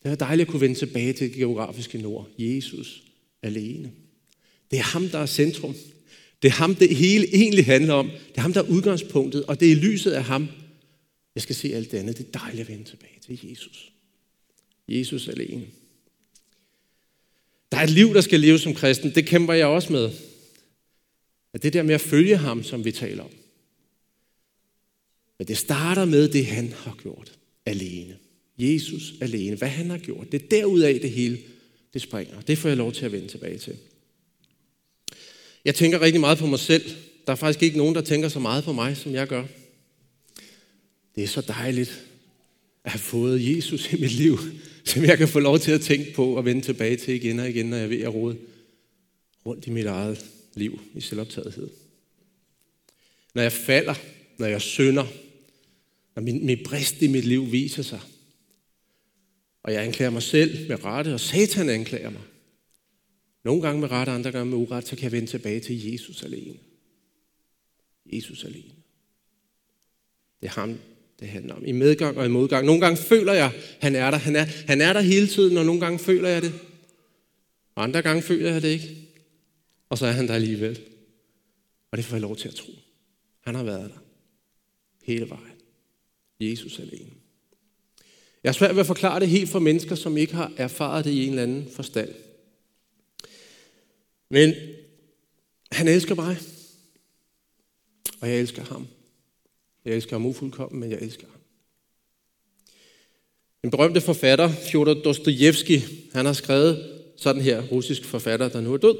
Det 0.03 0.11
er 0.11 0.15
dejligt 0.15 0.47
at 0.47 0.51
kunne 0.51 0.61
vende 0.61 0.79
tilbage 0.79 1.13
til 1.13 1.27
det 1.27 1.37
geografiske 1.37 1.97
nord. 1.97 2.29
Jesus 2.37 3.03
alene. 3.41 3.91
Det 4.71 4.79
er 4.79 4.83
ham, 4.83 5.09
der 5.09 5.19
er 5.19 5.25
centrum. 5.25 5.75
Det 6.41 6.47
er 6.47 6.53
ham, 6.53 6.75
det 6.75 6.95
hele 6.95 7.35
egentlig 7.35 7.65
handler 7.65 7.93
om. 7.93 8.09
Det 8.09 8.37
er 8.37 8.41
ham, 8.41 8.53
der 8.53 8.63
er 8.63 8.69
udgangspunktet, 8.69 9.45
og 9.45 9.59
det 9.59 9.67
er 9.67 9.71
i 9.71 9.75
lyset 9.75 10.11
af 10.11 10.23
ham, 10.23 10.47
jeg 11.35 11.41
skal 11.41 11.55
se 11.55 11.75
alt 11.75 11.91
det 11.91 11.97
andet. 11.97 12.17
Det 12.17 12.25
er 12.27 12.39
dejligt 12.39 12.61
at 12.61 12.69
vende 12.69 12.83
tilbage 12.83 13.19
til 13.25 13.49
Jesus. 13.49 13.91
Jesus 14.87 15.27
alene. 15.27 15.65
Der 17.71 17.77
er 17.77 17.83
et 17.83 17.89
liv, 17.89 18.13
der 18.13 18.21
skal 18.21 18.39
leves 18.39 18.61
som 18.61 18.73
kristen. 18.73 19.15
Det 19.15 19.25
kæmper 19.25 19.53
jeg 19.53 19.67
også 19.67 19.93
med. 19.93 20.11
At 21.53 21.63
det 21.63 21.73
der 21.73 21.83
med 21.83 21.95
at 21.95 22.01
følge 22.01 22.37
ham, 22.37 22.63
som 22.63 22.85
vi 22.85 22.91
taler 22.91 23.23
om. 23.23 23.31
Men 25.37 25.47
det 25.47 25.57
starter 25.57 26.05
med 26.05 26.29
det, 26.29 26.45
han 26.45 26.73
har 26.73 26.97
gjort 27.01 27.39
alene. 27.65 28.17
Jesus 28.57 29.13
alene. 29.21 29.55
Hvad 29.55 29.67
han 29.67 29.89
har 29.89 29.97
gjort. 29.97 30.31
Det 30.31 30.41
er 30.41 30.47
derudaf 30.47 30.99
det 31.01 31.11
hele, 31.11 31.39
det 31.93 32.01
springer. 32.01 32.41
Det 32.41 32.57
får 32.57 32.69
jeg 32.69 32.77
lov 32.77 32.93
til 32.93 33.05
at 33.05 33.11
vende 33.11 33.27
tilbage 33.27 33.57
til. 33.57 33.77
Jeg 35.65 35.75
tænker 35.75 36.01
rigtig 36.01 36.19
meget 36.19 36.37
på 36.37 36.45
mig 36.45 36.59
selv. 36.59 36.83
Der 37.27 37.31
er 37.31 37.35
faktisk 37.35 37.63
ikke 37.63 37.77
nogen, 37.77 37.95
der 37.95 38.01
tænker 38.01 38.29
så 38.29 38.39
meget 38.39 38.63
på 38.63 38.73
mig, 38.73 38.97
som 38.97 39.13
jeg 39.13 39.27
gør. 39.27 39.45
Det 41.15 41.23
er 41.23 41.27
så 41.27 41.41
dejligt 41.41 42.05
at 42.83 42.91
have 42.91 42.99
fået 42.99 43.55
Jesus 43.55 43.93
i 43.93 44.01
mit 44.01 44.11
liv, 44.11 44.39
som 44.85 45.03
jeg 45.03 45.17
kan 45.17 45.27
få 45.27 45.39
lov 45.39 45.59
til 45.59 45.71
at 45.71 45.81
tænke 45.81 46.13
på 46.13 46.37
og 46.37 46.45
vende 46.45 46.61
tilbage 46.61 46.97
til 46.97 47.13
igen 47.13 47.39
og 47.39 47.49
igen, 47.49 47.65
når 47.65 47.77
jeg 47.77 47.83
er 47.83 47.89
ved 47.89 48.01
at 48.01 48.13
rode 48.13 48.37
rundt 49.45 49.67
i 49.67 49.69
mit 49.69 49.85
eget 49.85 50.25
liv 50.55 50.81
i 50.95 51.01
selvoptagethed. 51.01 51.69
Når 53.33 53.41
jeg 53.41 53.51
falder, 53.51 53.95
når 54.37 54.47
jeg 54.47 54.61
synder, 54.61 55.05
når 56.15 56.23
min, 56.23 56.45
min 56.45 56.59
brist 56.65 57.01
i 57.01 57.07
mit 57.07 57.25
liv 57.25 57.51
viser 57.51 57.83
sig, 57.83 57.99
og 59.63 59.73
jeg 59.73 59.83
anklager 59.83 60.09
mig 60.09 60.23
selv 60.23 60.69
med 60.69 60.83
rette, 60.85 61.13
og 61.13 61.19
Satan 61.19 61.69
anklager 61.69 62.09
mig. 62.09 62.21
Nogle 63.43 63.61
gange 63.61 63.81
med 63.81 63.91
rette, 63.91 64.11
andre 64.11 64.31
gange 64.31 64.49
med 64.49 64.57
uret, 64.57 64.87
så 64.87 64.95
kan 64.95 65.03
jeg 65.03 65.11
vende 65.11 65.27
tilbage 65.27 65.59
til 65.59 65.91
Jesus 65.91 66.23
alene. 66.23 66.57
Jesus 68.05 68.43
alene. 68.43 68.73
Det 70.41 70.47
er 70.47 70.61
ham, 70.61 70.79
det 71.19 71.27
handler 71.27 71.55
om. 71.55 71.65
I 71.65 71.71
medgang 71.71 72.17
og 72.17 72.25
i 72.25 72.29
modgang. 72.29 72.65
Nogle 72.65 72.81
gange 72.81 72.97
føler 72.97 73.33
jeg, 73.33 73.51
han 73.79 73.95
er 73.95 74.11
der. 74.11 74.17
Han 74.17 74.35
er, 74.35 74.43
han 74.43 74.81
er 74.81 74.93
der 74.93 75.01
hele 75.01 75.27
tiden, 75.27 75.57
og 75.57 75.65
nogle 75.65 75.81
gange 75.81 75.99
føler 75.99 76.29
jeg 76.29 76.41
det. 76.41 76.53
Og 77.75 77.83
andre 77.83 78.01
gange 78.01 78.21
føler 78.21 78.51
jeg 78.51 78.61
det 78.61 78.67
ikke. 78.67 78.97
Og 79.89 79.97
så 79.97 80.05
er 80.05 80.11
han 80.11 80.27
der 80.27 80.33
alligevel. 80.33 80.79
Og 81.91 81.97
det 81.97 82.05
får 82.05 82.15
jeg 82.15 82.21
lov 82.21 82.35
til 82.35 82.47
at 82.47 82.55
tro. 82.55 82.71
Han 83.41 83.55
har 83.55 83.63
været 83.63 83.89
der. 83.89 84.03
Hele 85.03 85.29
vejen. 85.29 85.57
Jesus 86.39 86.79
alene. 86.79 87.22
Jeg 88.43 88.49
er 88.49 88.53
svært 88.53 88.75
ved 88.75 88.79
at 88.79 88.87
forklare 88.87 89.19
det 89.19 89.29
helt 89.29 89.49
for 89.49 89.59
mennesker, 89.59 89.95
som 89.95 90.17
ikke 90.17 90.33
har 90.33 90.51
erfaret 90.57 91.05
det 91.05 91.11
i 91.11 91.23
en 91.23 91.29
eller 91.29 91.43
anden 91.43 91.67
forstand. 91.75 92.09
Men 94.29 94.53
han 95.71 95.87
elsker 95.87 96.15
mig. 96.15 96.37
Og 98.21 98.29
jeg 98.29 98.39
elsker 98.39 98.63
ham. 98.63 98.87
Jeg 99.85 99.95
elsker 99.95 100.15
ham 100.15 100.25
ufuldkommen, 100.25 100.79
men 100.79 100.91
jeg 100.91 100.99
elsker 101.01 101.27
ham. 101.31 101.39
En 103.63 103.71
berømte 103.71 104.01
forfatter, 104.01 104.49
Fjodor 104.49 104.93
Dostojevski, 104.93 105.81
han 106.13 106.25
har 106.25 106.33
skrevet 106.33 106.99
sådan 107.17 107.41
her, 107.41 107.61
russisk 107.61 108.05
forfatter, 108.05 108.49
der 108.49 108.61
nu 108.61 108.73
er 108.73 108.77
død. 108.77 108.97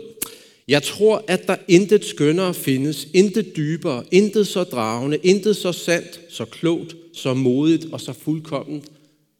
Jeg 0.67 0.83
tror, 0.83 1.23
at 1.27 1.47
der 1.47 1.55
intet 1.67 2.05
skønnere 2.05 2.53
findes, 2.53 3.07
intet 3.13 3.55
dybere, 3.55 4.05
intet 4.11 4.47
så 4.47 4.63
dragende, 4.63 5.17
intet 5.17 5.55
så 5.55 5.71
sandt, 5.71 6.21
så 6.29 6.45
klogt, 6.45 6.95
så 7.13 7.33
modigt 7.33 7.85
og 7.91 8.01
så 8.01 8.13
fuldkomment 8.13 8.91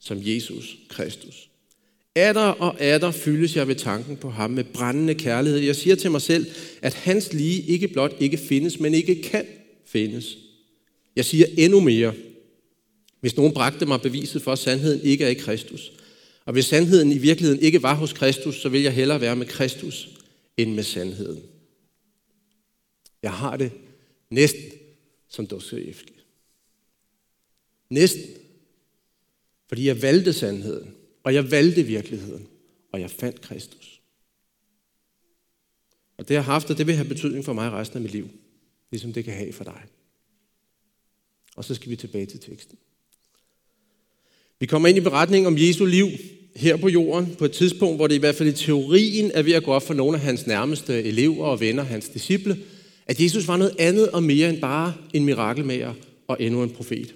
som 0.04 0.18
Jesus 0.22 0.78
Kristus. 0.90 1.50
Er 2.16 2.34
og 2.34 2.76
er 2.80 3.12
fyldes 3.12 3.56
jeg 3.56 3.68
ved 3.68 3.76
tanken 3.76 4.18
på 4.18 4.30
ham 4.30 4.52
med 4.52 4.64
brændende 4.64 5.16
kærlighed. 5.16 5.60
Jeg 5.60 5.76
siger 5.76 5.96
til 5.96 6.12
mig 6.12 6.22
selv, 6.22 6.46
at 6.82 6.94
hans 6.94 7.34
lige 7.34 7.62
ikke 7.62 7.88
blot 7.88 8.16
ikke 8.20 8.38
findes, 8.38 8.80
men 8.80 8.94
ikke 8.94 9.22
kan 9.22 9.46
findes. 9.86 10.38
Jeg 11.16 11.26
siger 11.26 11.46
endnu 11.58 11.80
mere. 11.80 12.14
Hvis 13.20 13.38
nogen 13.38 13.54
bragte 13.54 13.86
mig 13.86 14.02
beviset 14.02 14.42
for, 14.42 14.52
at 14.52 14.60
sandheden 14.60 15.02
ikke 15.02 15.26
er 15.26 15.30
i 15.30 15.34
Kristus, 15.34 15.92
og 16.46 16.54
hvis 16.54 16.66
sandheden 16.66 17.12
i 17.12 17.18
virkeligheden 17.18 17.62
ikke 17.62 17.84
var 17.84 17.96
hos 17.96 18.14
Kristus, 18.14 18.62
så 18.62 18.70
vil 18.70 18.82
jeg 18.82 18.94
hellere 18.94 19.22
være 19.22 19.36
med 19.36 19.46
Kristus 19.46 20.10
end 20.58 20.74
med 20.74 20.84
sandheden. 20.84 21.44
Jeg 23.24 23.32
har 23.32 23.58
det 23.58 23.72
næsten 24.30 24.72
som 25.30 25.48
Dostoevsky. 25.48 26.14
Næsten. 27.90 28.43
Fordi 29.68 29.88
jeg 29.88 30.02
valgte 30.02 30.34
sandheden, 30.34 30.96
og 31.24 31.34
jeg 31.34 31.52
valgte 31.52 31.84
virkeligheden, 31.84 32.48
og 32.92 33.02
jeg 33.02 33.12
fandt 33.12 33.42
Kristus. 33.42 34.02
Og 36.18 36.28
det 36.28 36.36
har 36.36 36.44
haft, 36.44 36.70
og 36.70 36.78
det 36.78 36.88
vil 36.88 36.96
have 36.96 37.08
betydning 37.08 37.46
for 37.46 37.54
mig 37.54 37.72
resten 37.72 37.98
af 37.98 38.02
mit 38.02 38.12
liv, 38.12 38.30
ligesom 38.92 39.14
det 39.14 39.26
kan 39.26 39.34
have 39.34 39.54
for 39.54 39.64
dig. 39.64 39.82
Og 41.56 41.66
så 41.66 41.76
skal 41.76 41.90
vi 41.92 41.96
tilbage 41.96 42.26
til 42.26 42.40
teksten. 42.40 42.78
Vi 44.60 44.66
kommer 44.66 44.88
ind 44.88 44.98
i 44.98 45.02
beretningen 45.02 45.48
om 45.48 45.58
Jesu 45.58 45.86
liv 45.86 46.08
her 46.56 46.78
på 46.78 46.90
jorden, 46.90 47.36
på 47.36 47.46
et 47.46 47.52
tidspunkt, 47.52 47.96
hvor 47.96 48.08
det 48.08 48.16
i 48.16 48.20
hvert 48.20 48.36
fald 48.36 48.50
i 48.50 48.54
teorien 48.54 49.32
er 49.34 49.42
ved 49.42 49.54
at 49.54 49.64
gå 49.64 49.72
op 49.72 49.84
for 49.84 49.94
nogle 49.94 50.18
af 50.18 50.24
hans 50.24 50.48
nærmeste 50.48 51.04
elever 51.04 51.46
og 51.46 51.60
venner, 51.60 51.84
hans 51.84 52.10
disciple, 52.10 52.58
at 53.06 53.20
Jesus 53.20 53.48
var 53.48 53.58
noget 53.58 53.76
andet 53.80 54.10
og 54.10 54.24
mere 54.24 54.50
end 54.50 54.62
bare 54.62 54.94
en 55.14 55.26
mirakelmager 55.26 55.94
og 56.28 56.38
endnu 56.40 56.64
en 56.64 56.70
profet. 56.70 57.16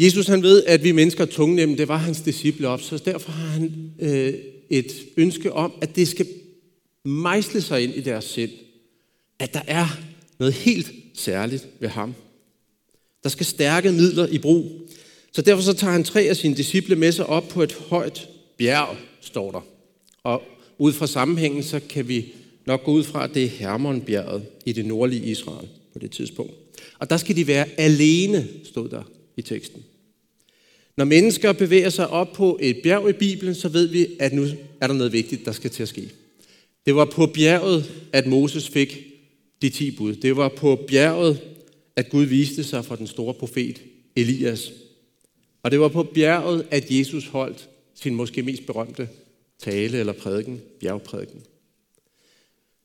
Jesus 0.00 0.26
han 0.26 0.42
ved, 0.42 0.64
at 0.64 0.84
vi 0.84 0.92
mennesker 0.92 1.24
er 1.24 1.28
tungnemme, 1.28 1.76
det 1.76 1.88
var 1.88 1.96
hans 1.96 2.20
disciple 2.20 2.68
op, 2.68 2.82
så 2.82 3.02
derfor 3.04 3.32
har 3.32 3.48
han 3.48 3.92
øh, 4.00 4.34
et 4.70 4.92
ønske 5.16 5.52
om, 5.52 5.72
at 5.80 5.96
det 5.96 6.08
skal 6.08 6.26
mejsle 7.04 7.62
sig 7.62 7.82
ind 7.82 7.94
i 7.94 8.00
deres 8.00 8.24
sind, 8.24 8.50
at 9.38 9.54
der 9.54 9.60
er 9.66 9.86
noget 10.38 10.54
helt 10.54 10.92
særligt 11.14 11.68
ved 11.80 11.88
ham. 11.88 12.14
Der 13.22 13.28
skal 13.28 13.46
stærke 13.46 13.92
midler 13.92 14.26
i 14.26 14.38
brug. 14.38 14.66
Så 15.32 15.42
derfor 15.42 15.62
så 15.62 15.72
tager 15.72 15.92
han 15.92 16.04
tre 16.04 16.20
af 16.20 16.36
sine 16.36 16.56
disciple 16.56 16.96
med 16.96 17.12
sig 17.12 17.26
op 17.26 17.48
på 17.48 17.62
et 17.62 17.72
højt 17.72 18.28
bjerg, 18.58 18.96
står 19.20 19.50
der. 19.50 19.66
Og 20.22 20.42
ud 20.78 20.92
fra 20.92 21.06
sammenhængen, 21.06 21.62
så 21.62 21.80
kan 21.88 22.08
vi 22.08 22.26
nok 22.66 22.84
gå 22.84 22.92
ud 22.92 23.04
fra, 23.04 23.24
at 23.24 23.34
det 23.34 23.44
er 23.44 23.48
Hermonbjerget 23.48 24.42
i 24.66 24.72
det 24.72 24.86
nordlige 24.86 25.24
Israel 25.24 25.68
på 25.92 25.98
det 25.98 26.10
tidspunkt. 26.10 26.52
Og 26.98 27.10
der 27.10 27.16
skal 27.16 27.36
de 27.36 27.46
være 27.46 27.66
alene, 27.78 28.48
stod 28.64 28.88
der 28.88 29.02
i 29.38 29.42
teksten. 29.42 29.84
Når 30.96 31.04
mennesker 31.04 31.52
bevæger 31.52 31.90
sig 31.90 32.08
op 32.08 32.32
på 32.32 32.58
et 32.62 32.76
bjerg 32.82 33.08
i 33.08 33.12
Bibelen, 33.12 33.54
så 33.54 33.68
ved 33.68 33.86
vi, 33.86 34.06
at 34.18 34.32
nu 34.32 34.46
er 34.80 34.86
der 34.86 34.94
noget 34.94 35.12
vigtigt, 35.12 35.44
der 35.44 35.52
skal 35.52 35.70
til 35.70 35.82
at 35.82 35.88
ske. 35.88 36.10
Det 36.86 36.94
var 36.94 37.04
på 37.04 37.26
bjerget, 37.26 38.08
at 38.12 38.26
Moses 38.26 38.68
fik 38.68 39.04
de 39.62 39.70
ti 39.70 39.90
bud. 39.90 40.14
Det 40.14 40.36
var 40.36 40.48
på 40.48 40.84
bjerget, 40.88 41.40
at 41.96 42.10
Gud 42.10 42.24
viste 42.24 42.64
sig 42.64 42.84
for 42.84 42.96
den 42.96 43.06
store 43.06 43.34
profet 43.34 43.82
Elias. 44.16 44.72
Og 45.62 45.70
det 45.70 45.80
var 45.80 45.88
på 45.88 46.02
bjerget, 46.02 46.66
at 46.70 46.90
Jesus 46.90 47.26
holdt 47.26 47.68
sin 47.94 48.14
måske 48.14 48.42
mest 48.42 48.66
berømte 48.66 49.08
tale 49.58 49.98
eller 49.98 50.12
prædiken, 50.12 50.60
bjergprædiken. 50.80 51.40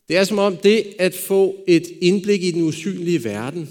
Det 0.07 0.17
er 0.17 0.23
som 0.23 0.39
om 0.39 0.57
det 0.57 0.95
at 0.99 1.13
få 1.13 1.63
et 1.67 1.87
indblik 2.01 2.43
i 2.43 2.51
den 2.51 2.61
usynlige 2.61 3.23
verden, 3.23 3.69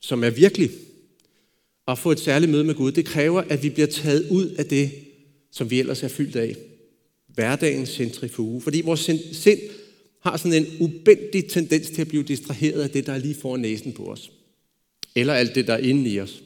som 0.00 0.24
er 0.24 0.30
virkelig, 0.30 0.70
at 1.88 1.98
få 1.98 2.10
et 2.10 2.20
særligt 2.20 2.52
møde 2.52 2.64
med 2.64 2.74
Gud, 2.74 2.92
det 2.92 3.04
kræver, 3.04 3.42
at 3.48 3.62
vi 3.62 3.70
bliver 3.70 3.86
taget 3.86 4.28
ud 4.30 4.48
af 4.48 4.66
det, 4.66 4.90
som 5.50 5.70
vi 5.70 5.80
ellers 5.80 6.02
er 6.02 6.08
fyldt 6.08 6.36
af. 6.36 6.56
Hverdagens 7.26 7.88
centrifuge. 7.88 8.60
Fordi 8.60 8.80
vores 8.80 9.00
sind 9.32 9.58
har 10.20 10.36
sådan 10.36 10.52
en 10.52 10.66
ubændig 10.80 11.48
tendens 11.48 11.90
til 11.90 12.00
at 12.00 12.08
blive 12.08 12.22
distraheret 12.22 12.82
af 12.82 12.90
det, 12.90 13.06
der 13.06 13.12
er 13.12 13.18
lige 13.18 13.34
foran 13.34 13.60
næsen 13.60 13.92
på 13.92 14.04
os. 14.04 14.30
Eller 15.14 15.34
alt 15.34 15.54
det, 15.54 15.66
der 15.66 15.74
er 15.74 15.78
inde 15.78 16.10
i 16.10 16.20
os. 16.20 16.42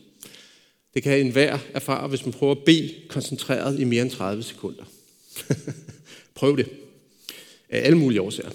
Det 0.95 1.03
kan 1.03 1.21
enhver 1.21 1.59
erfare, 1.75 2.09
hvis 2.09 2.27
man 2.27 2.33
prøver 2.33 2.55
at 2.55 2.65
bede 2.65 2.95
koncentreret 3.09 3.81
i 3.81 3.85
mere 3.85 4.03
end 4.03 4.11
30 4.11 4.43
sekunder. 4.43 4.85
Prøv 6.35 6.57
det. 6.57 6.69
Af 7.71 7.87
alle 7.87 7.99
mulige 7.99 8.21
årsager. 8.21 8.51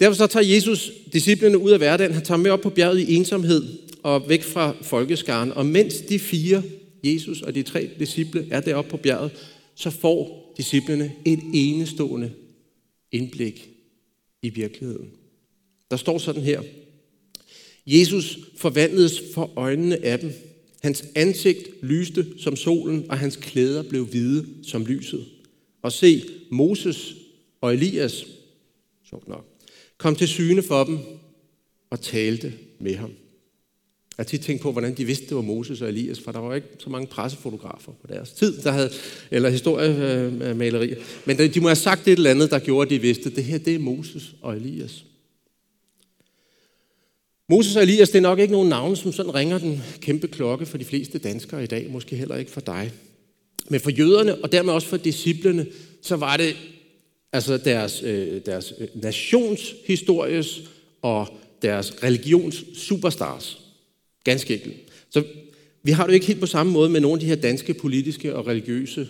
Derfor 0.00 0.16
så 0.16 0.26
tager 0.26 0.54
Jesus 0.54 0.90
disciplene 1.12 1.58
ud 1.58 1.70
af 1.70 1.78
hverdagen. 1.78 2.14
Han 2.14 2.24
tager 2.24 2.38
med 2.38 2.50
op 2.50 2.60
på 2.60 2.70
bjerget 2.70 3.00
i 3.00 3.14
ensomhed 3.14 3.78
og 4.04 4.28
væk 4.28 4.42
fra 4.42 4.74
folkeskaren. 4.82 5.52
Og 5.52 5.66
mens 5.66 5.94
de 5.94 6.18
fire, 6.18 6.62
Jesus 7.04 7.42
og 7.42 7.54
de 7.54 7.62
tre 7.62 7.90
disciple, 7.98 8.46
er 8.50 8.60
deroppe 8.60 8.90
på 8.90 8.96
bjerget, 8.96 9.30
så 9.74 9.90
får 9.90 10.54
disciplene 10.56 11.12
et 11.24 11.40
enestående 11.54 12.32
indblik 13.12 13.70
i 14.42 14.48
virkeligheden. 14.48 15.10
Der 15.90 15.96
står 15.96 16.18
sådan 16.18 16.42
her. 16.42 16.62
Jesus 17.86 18.38
forvandledes 18.56 19.22
for 19.34 19.52
øjnene 19.56 20.04
af 20.04 20.18
dem. 20.18 20.32
Hans 20.82 21.04
ansigt 21.14 21.68
lyste 21.82 22.26
som 22.38 22.56
solen, 22.56 23.10
og 23.10 23.18
hans 23.18 23.36
klæder 23.36 23.82
blev 23.82 24.06
hvide 24.06 24.46
som 24.62 24.86
lyset. 24.86 25.26
Og 25.82 25.92
se, 25.92 26.22
Moses 26.50 27.14
og 27.60 27.74
Elias, 27.74 28.26
sjovt 29.10 29.28
nok, 29.28 29.46
kom 29.98 30.16
til 30.16 30.28
syne 30.28 30.62
for 30.62 30.84
dem 30.84 30.98
og 31.90 32.00
talte 32.00 32.52
med 32.78 32.94
ham. 32.94 33.10
Jeg 34.18 34.24
har 34.24 34.28
tit 34.28 34.40
tænkt 34.40 34.62
på, 34.62 34.72
hvordan 34.72 34.94
de 34.94 35.04
vidste, 35.04 35.26
det 35.26 35.36
var 35.36 35.42
Moses 35.42 35.80
og 35.80 35.88
Elias, 35.88 36.20
for 36.20 36.32
der 36.32 36.38
var 36.38 36.54
ikke 36.54 36.68
så 36.78 36.90
mange 36.90 37.06
pressefotografer 37.06 37.92
på 37.92 38.06
deres 38.08 38.30
tid, 38.30 38.62
der 38.62 38.70
havde, 38.70 38.90
eller 39.30 39.48
historiemalerier. 39.48 40.96
Men 41.24 41.38
de 41.38 41.60
må 41.60 41.68
have 41.68 41.76
sagt 41.76 42.08
et 42.08 42.12
eller 42.12 42.30
andet, 42.30 42.50
der 42.50 42.58
gjorde, 42.58 42.86
at 42.86 42.90
de 42.90 42.98
vidste, 42.98 43.30
at 43.30 43.36
det 43.36 43.44
her 43.44 43.58
det 43.58 43.74
er 43.74 43.78
Moses 43.78 44.34
og 44.42 44.56
Elias. 44.56 45.04
Moses 47.48 47.76
og 47.76 47.82
Elias, 47.82 48.10
det 48.10 48.18
er 48.18 48.22
nok 48.22 48.38
ikke 48.38 48.52
nogen 48.52 48.68
navne, 48.68 48.96
som 48.96 49.12
sådan 49.12 49.34
ringer 49.34 49.58
den 49.58 49.82
kæmpe 50.00 50.28
klokke 50.28 50.66
for 50.66 50.78
de 50.78 50.84
fleste 50.84 51.18
danskere 51.18 51.64
i 51.64 51.66
dag, 51.66 51.90
måske 51.90 52.16
heller 52.16 52.36
ikke 52.36 52.50
for 52.50 52.60
dig. 52.60 52.92
Men 53.68 53.80
for 53.80 53.90
jøderne, 53.90 54.44
og 54.44 54.52
dermed 54.52 54.72
også 54.72 54.88
for 54.88 54.96
disciplene, 54.96 55.66
så 56.02 56.16
var 56.16 56.36
det 56.36 56.56
altså 57.32 57.56
deres, 57.56 58.02
øh, 58.02 58.40
deres 58.46 58.72
øh, 58.78 58.88
nationshistories 58.94 60.60
og 61.02 61.28
deres 61.62 62.02
religions 62.02 62.64
superstars. 62.74 63.63
Ganske 64.24 64.54
enkelt. 64.54 64.74
Så 65.10 65.22
vi 65.82 65.92
har 65.92 66.06
det 66.06 66.14
ikke 66.14 66.26
helt 66.26 66.40
på 66.40 66.46
samme 66.46 66.72
måde 66.72 66.90
med 66.90 67.00
nogle 67.00 67.16
af 67.16 67.20
de 67.20 67.26
her 67.26 67.36
danske 67.36 67.74
politiske 67.74 68.36
og 68.36 68.46
religiøse 68.46 69.08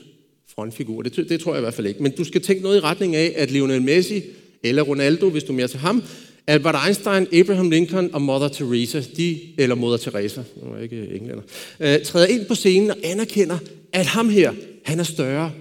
frontfigurer. 0.55 1.03
Det, 1.03 1.29
det 1.29 1.41
tror 1.41 1.53
jeg 1.53 1.61
i 1.61 1.65
hvert 1.65 1.75
fald 1.75 1.87
ikke. 1.87 2.03
Men 2.03 2.13
du 2.13 2.25
skal 2.25 2.43
tænke 2.43 2.63
noget 2.63 2.77
i 2.77 2.81
retning 2.81 3.17
af, 3.17 3.35
at 3.37 3.51
Lionel 3.51 3.83
Messi 3.83 4.23
eller 4.63 4.83
Ronaldo, 4.83 5.31
hvis 5.31 5.45
du 5.45 5.53
er 5.53 5.57
mere 5.57 5.69
til 5.69 5.79
ham, 5.79 6.03
Albert 6.47 6.77
Einstein, 6.87 7.27
Abraham 7.41 7.71
Lincoln 7.71 8.15
og 8.15 8.23
Mother 8.23 8.49
Teresa, 8.49 9.03
de, 9.17 9.41
eller 9.59 9.75
Mother 9.75 9.97
Teresa, 9.97 10.43
nu 10.63 10.73
er 10.73 10.79
ikke 10.79 11.09
englænder, 11.09 11.43
øh, 11.81 12.03
træder 12.03 12.27
ind 12.27 12.47
på 12.47 12.55
scenen 12.55 12.91
og 12.91 12.97
anerkender, 13.05 13.59
at 13.93 14.07
ham 14.07 14.29
her, 14.29 14.53
han 14.85 15.01
er 15.01 15.05
større 15.05 15.53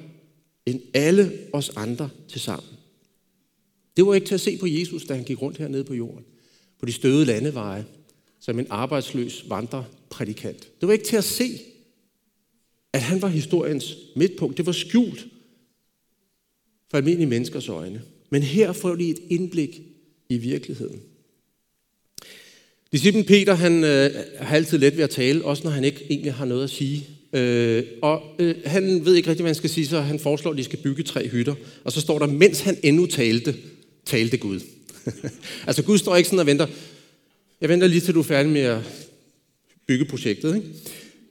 end 0.66 0.82
alle 0.94 1.32
os 1.54 1.72
andre 1.76 2.10
til 2.30 2.42
sammen. 2.42 2.70
Det 3.98 4.06
var 4.06 4.14
ikke 4.14 4.28
til 4.28 4.34
at 4.34 4.42
se 4.42 4.58
på 4.58 4.68
Jesus, 4.68 5.04
da 5.04 5.14
han 5.14 5.24
gik 5.24 5.42
rundt 5.42 5.58
hernede 5.58 5.84
på 5.84 5.94
jorden, 5.94 6.26
på 6.80 6.86
de 6.86 6.92
støde 6.92 7.26
landeveje, 7.26 7.86
som 8.44 8.60
en 8.60 8.68
arbejdsløs 8.70 9.46
vandreprædikant. 9.48 10.68
Det 10.82 10.88
var 10.88 10.94
ikke 10.94 11.06
til 11.06 11.16
at 11.16 11.24
se, 11.24 11.60
at 12.94 13.02
han 13.02 13.22
var 13.22 13.28
historiens 13.28 13.96
midtpunkt. 14.16 14.58
Det 14.58 14.66
var 14.66 14.72
skjult 14.72 15.26
for 16.90 16.98
almindelige 16.98 17.30
menneskers 17.30 17.70
øjne. 17.70 18.02
Men 18.30 18.44
her 18.44 18.74
får 18.74 18.96
de 18.96 19.10
et 19.10 19.20
indblik 19.30 19.82
i 20.30 20.38
virkeligheden. 20.38 21.02
Disciplen 22.92 23.26
Peter, 23.26 23.54
han 23.54 23.84
øh, 23.84 24.12
har 24.40 24.56
altid 24.56 24.78
let 24.78 24.98
ved 24.98 25.04
at 25.04 25.10
tale, 25.10 25.46
også 25.46 25.64
når 25.64 25.72
han 25.72 25.84
ikke 25.84 26.06
egentlig 26.10 26.34
har 26.34 26.46
noget 26.46 26.64
at 26.64 26.70
sige. 26.70 27.08
Øh, 27.34 27.84
og 28.02 28.22
øh, 28.40 28.56
han 28.66 29.06
ved 29.06 29.16
ikke 29.16 29.30
rigtig, 29.30 29.44
hvad 29.44 29.50
han 29.50 29.56
skal 29.56 29.70
sige, 29.70 29.88
så 29.88 30.02
han 30.02 30.20
foreslår, 30.20 30.52
at 30.52 30.58
de 30.58 30.64
skal 30.64 30.80
bygge 30.80 31.04
tre 31.04 31.28
hytter. 31.28 31.56
Og 31.84 31.92
så 31.92 32.02
står 32.02 32.20
der, 32.20 32.28
mens 32.28 32.60
han 32.60 32.78
endnu 32.84 33.06
talte, 33.06 33.56
talte 34.06 34.38
Gud. 34.38 34.60
altså 35.68 35.84
Gud 35.84 35.98
står 35.98 36.16
ikke 36.16 36.30
sådan 36.30 36.40
og 36.40 36.46
venter. 36.46 36.68
Jeg 37.64 37.70
venter 37.70 37.88
lige 37.88 38.02
til 38.02 38.14
du 38.14 38.20
er 38.20 38.24
færdig 38.24 38.52
med 38.52 38.62
at 38.62 39.08
bygge 39.88 40.06
projektet. 40.06 40.56
Ikke? 40.56 40.68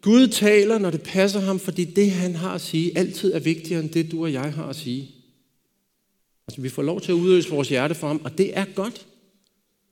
Gud 0.00 0.28
taler, 0.28 0.78
når 0.78 0.90
det 0.90 1.02
passer 1.02 1.40
ham, 1.40 1.58
fordi 1.58 1.84
det, 1.84 2.10
han 2.10 2.34
har 2.34 2.54
at 2.54 2.60
sige, 2.60 2.98
altid 2.98 3.32
er 3.32 3.38
vigtigere 3.38 3.80
end 3.80 3.90
det, 3.90 4.10
du 4.10 4.22
og 4.22 4.32
jeg 4.32 4.52
har 4.52 4.66
at 4.66 4.76
sige. 4.76 5.10
Altså, 6.48 6.60
vi 6.60 6.68
får 6.68 6.82
lov 6.82 7.00
til 7.00 7.12
at 7.12 7.16
udøse 7.16 7.50
vores 7.50 7.68
hjerte 7.68 7.94
for 7.94 8.06
ham, 8.06 8.20
og 8.24 8.38
det 8.38 8.58
er 8.58 8.64
godt. 8.74 9.06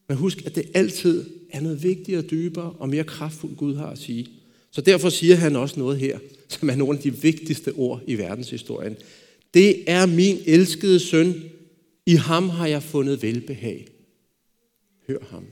Men 0.09 0.17
husk, 0.17 0.47
at 0.47 0.55
det 0.55 0.71
altid 0.75 1.25
er 1.51 1.61
noget 1.61 1.83
vigtigere, 1.83 2.23
dybere 2.23 2.73
og 2.79 2.89
mere 2.89 3.05
kraftfuldt, 3.05 3.57
Gud 3.57 3.75
har 3.75 3.91
at 3.91 3.99
sige. 3.99 4.29
Så 4.71 4.81
derfor 4.81 5.09
siger 5.09 5.37
han 5.37 5.57
også 5.57 5.81
noget 5.81 5.99
her, 5.99 6.19
som 6.49 6.71
er 6.71 6.75
nogle 6.75 6.99
af 6.99 7.03
de 7.03 7.23
vigtigste 7.23 7.73
ord 7.73 8.01
i 8.07 8.19
verdenshistorien. 8.19 8.97
Det 9.55 9.91
er 9.91 10.07
min 10.07 10.39
elskede 10.47 11.01
søn. 11.01 11.35
I 12.07 12.15
ham 12.15 12.49
har 12.49 12.67
jeg 12.67 12.83
fundet 12.83 13.23
velbehag. 13.23 13.87
Hør 15.09 15.19
ham. 15.31 15.45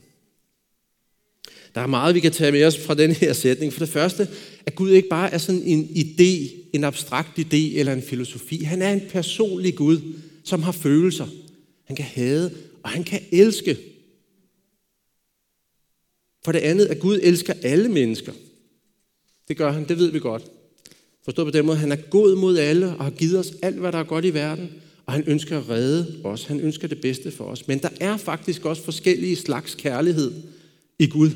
Der 1.78 1.82
er 1.82 1.88
meget, 1.88 2.14
vi 2.14 2.20
kan 2.20 2.32
tage 2.32 2.52
med 2.52 2.64
os 2.64 2.78
fra 2.78 2.94
den 2.94 3.12
her 3.12 3.32
sætning. 3.32 3.72
For 3.72 3.80
det 3.80 3.88
første, 3.88 4.28
at 4.66 4.74
Gud 4.74 4.90
ikke 4.90 5.08
bare 5.08 5.32
er 5.32 5.38
sådan 5.38 5.62
en 5.62 5.84
idé, 5.84 6.54
en 6.72 6.84
abstrakt 6.84 7.38
idé 7.38 7.78
eller 7.78 7.92
en 7.92 8.02
filosofi. 8.02 8.62
Han 8.62 8.82
er 8.82 8.92
en 8.92 9.02
personlig 9.10 9.74
Gud, 9.74 10.00
som 10.44 10.62
har 10.62 10.72
følelser. 10.72 11.26
Han 11.84 11.96
kan 11.96 12.04
hade, 12.04 12.54
og 12.82 12.90
han 12.90 13.04
kan 13.04 13.20
elske. 13.32 13.76
For 16.44 16.52
det 16.52 16.58
andet, 16.58 16.86
at 16.86 16.98
Gud 16.98 17.20
elsker 17.22 17.54
alle 17.62 17.88
mennesker. 17.88 18.32
Det 19.48 19.56
gør 19.56 19.72
han, 19.72 19.88
det 19.88 19.98
ved 19.98 20.10
vi 20.10 20.18
godt. 20.18 20.42
Forstået 21.24 21.46
på 21.46 21.58
den 21.58 21.66
måde, 21.66 21.78
han 21.78 21.92
er 21.92 21.96
god 22.10 22.36
mod 22.36 22.58
alle 22.58 22.86
og 22.86 23.04
har 23.04 23.10
givet 23.10 23.38
os 23.38 23.52
alt, 23.62 23.76
hvad 23.76 23.92
der 23.92 23.98
er 23.98 24.04
godt 24.04 24.24
i 24.24 24.34
verden. 24.34 24.70
Og 25.06 25.12
han 25.12 25.24
ønsker 25.26 25.58
at 25.58 25.68
redde 25.68 26.20
os. 26.24 26.44
Han 26.44 26.60
ønsker 26.60 26.88
det 26.88 27.00
bedste 27.00 27.30
for 27.30 27.44
os. 27.44 27.68
Men 27.68 27.78
der 27.78 27.90
er 28.00 28.16
faktisk 28.16 28.64
også 28.64 28.82
forskellige 28.82 29.36
slags 29.36 29.74
kærlighed 29.74 30.32
i 30.98 31.06
Gud. 31.06 31.30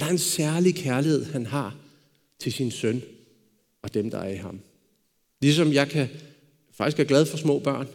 Og 0.00 0.04
der 0.04 0.08
er 0.08 0.14
en 0.14 0.18
særlig 0.18 0.74
kærlighed, 0.74 1.24
han 1.24 1.46
har 1.46 1.76
til 2.38 2.52
sin 2.52 2.70
søn 2.70 3.02
og 3.82 3.94
dem, 3.94 4.10
der 4.10 4.18
er 4.18 4.28
i 4.28 4.36
ham. 4.36 4.60
Ligesom 5.40 5.72
jeg 5.72 5.88
kan 5.88 6.08
faktisk 6.72 7.00
er 7.00 7.04
glad 7.04 7.26
for 7.26 7.36
små 7.36 7.58
børn, 7.58 7.88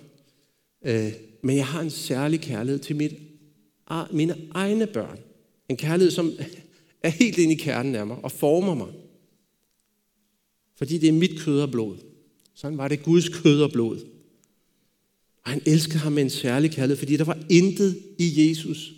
øh, 0.85 1.13
men 1.41 1.57
jeg 1.57 1.67
har 1.67 1.81
en 1.81 1.89
særlig 1.89 2.41
kærlighed 2.41 2.79
til 2.79 2.95
mit, 2.95 3.13
mine 4.11 4.37
egne 4.51 4.87
børn. 4.87 5.19
En 5.69 5.77
kærlighed, 5.77 6.11
som 6.11 6.31
er 7.03 7.09
helt 7.09 7.37
inde 7.37 7.53
i 7.53 7.57
kernen 7.57 7.95
af 7.95 8.07
mig 8.07 8.17
og 8.23 8.31
former 8.31 8.75
mig. 8.75 8.93
Fordi 10.75 10.97
det 10.97 11.09
er 11.09 11.13
mit 11.13 11.39
kød 11.39 11.61
og 11.61 11.71
blod. 11.71 11.97
Sådan 12.53 12.77
var 12.77 12.87
det 12.87 13.03
Guds 13.03 13.29
kød 13.29 13.61
og 13.61 13.71
blod. 13.71 13.99
Og 15.43 15.51
han 15.51 15.61
elskede 15.65 15.99
ham 15.99 16.11
med 16.11 16.23
en 16.23 16.29
særlig 16.29 16.71
kærlighed, 16.71 16.97
fordi 16.97 17.17
der 17.17 17.23
var 17.23 17.43
intet 17.49 18.03
i 18.19 18.49
Jesus, 18.49 18.93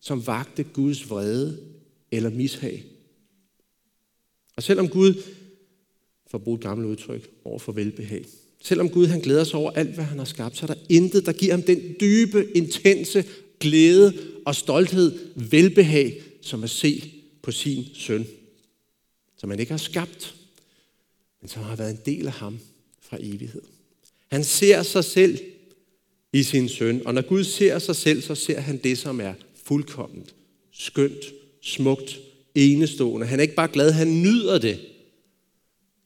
som 0.00 0.26
vagte 0.26 0.62
Guds 0.62 1.10
vrede 1.10 1.71
eller 2.12 2.30
mishag. 2.30 2.84
Og 4.56 4.62
selvom 4.62 4.88
Gud, 4.88 5.22
for 6.26 6.38
at 6.38 6.44
bruge 6.44 6.56
et 6.56 6.62
gammelt 6.62 6.88
udtryk, 6.88 7.30
over 7.44 7.58
for 7.58 7.72
velbehag, 7.72 8.24
selvom 8.62 8.88
Gud 8.88 9.06
han 9.06 9.20
glæder 9.20 9.44
sig 9.44 9.54
over 9.54 9.70
alt, 9.70 9.94
hvad 9.94 10.04
han 10.04 10.18
har 10.18 10.24
skabt, 10.24 10.56
så 10.56 10.66
er 10.66 10.66
der 10.66 10.80
intet, 10.88 11.26
der 11.26 11.32
giver 11.32 11.52
ham 11.52 11.62
den 11.62 11.94
dybe, 12.00 12.48
intense 12.54 13.24
glæde 13.60 14.14
og 14.46 14.54
stolthed, 14.54 15.18
velbehag, 15.36 16.22
som 16.40 16.64
at 16.64 16.70
se 16.70 17.12
på 17.42 17.52
sin 17.52 17.84
søn, 17.94 18.26
som 19.36 19.50
han 19.50 19.60
ikke 19.60 19.72
har 19.72 19.78
skabt, 19.78 20.34
men 21.40 21.48
som 21.48 21.62
har 21.62 21.76
været 21.76 21.90
en 21.90 22.00
del 22.06 22.26
af 22.26 22.32
ham 22.32 22.58
fra 23.00 23.16
evighed. 23.20 23.62
Han 24.28 24.44
ser 24.44 24.82
sig 24.82 25.04
selv 25.04 25.38
i 26.32 26.42
sin 26.42 26.68
søn, 26.68 27.06
og 27.06 27.14
når 27.14 27.22
Gud 27.22 27.44
ser 27.44 27.78
sig 27.78 27.96
selv, 27.96 28.22
så 28.22 28.34
ser 28.34 28.60
han 28.60 28.76
det, 28.76 28.98
som 28.98 29.20
er 29.20 29.34
fuldkomment, 29.64 30.34
skønt, 30.72 31.24
smukt, 31.62 32.18
enestående. 32.54 33.26
Han 33.26 33.38
er 33.38 33.42
ikke 33.42 33.54
bare 33.54 33.68
glad, 33.72 33.92
han 33.92 34.22
nyder 34.22 34.58
det. 34.58 34.80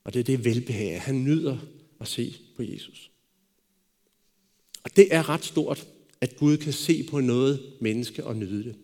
Og 0.05 0.15
det 0.15 0.21
er 0.21 0.25
det 0.25 0.45
velbehag. 0.45 1.01
Han 1.03 1.25
nyder 1.25 1.59
at 2.01 2.09
se 2.09 2.37
på 2.57 2.63
Jesus. 2.63 3.11
Og 4.85 4.97
det 4.97 5.09
er 5.11 5.29
ret 5.29 5.45
stort, 5.45 5.87
at 6.21 6.37
Gud 6.37 6.57
kan 6.57 6.73
se 6.73 7.03
på 7.03 7.21
noget 7.21 7.61
menneske 7.81 8.25
og 8.25 8.37
nyde 8.37 8.65
det. 8.65 8.75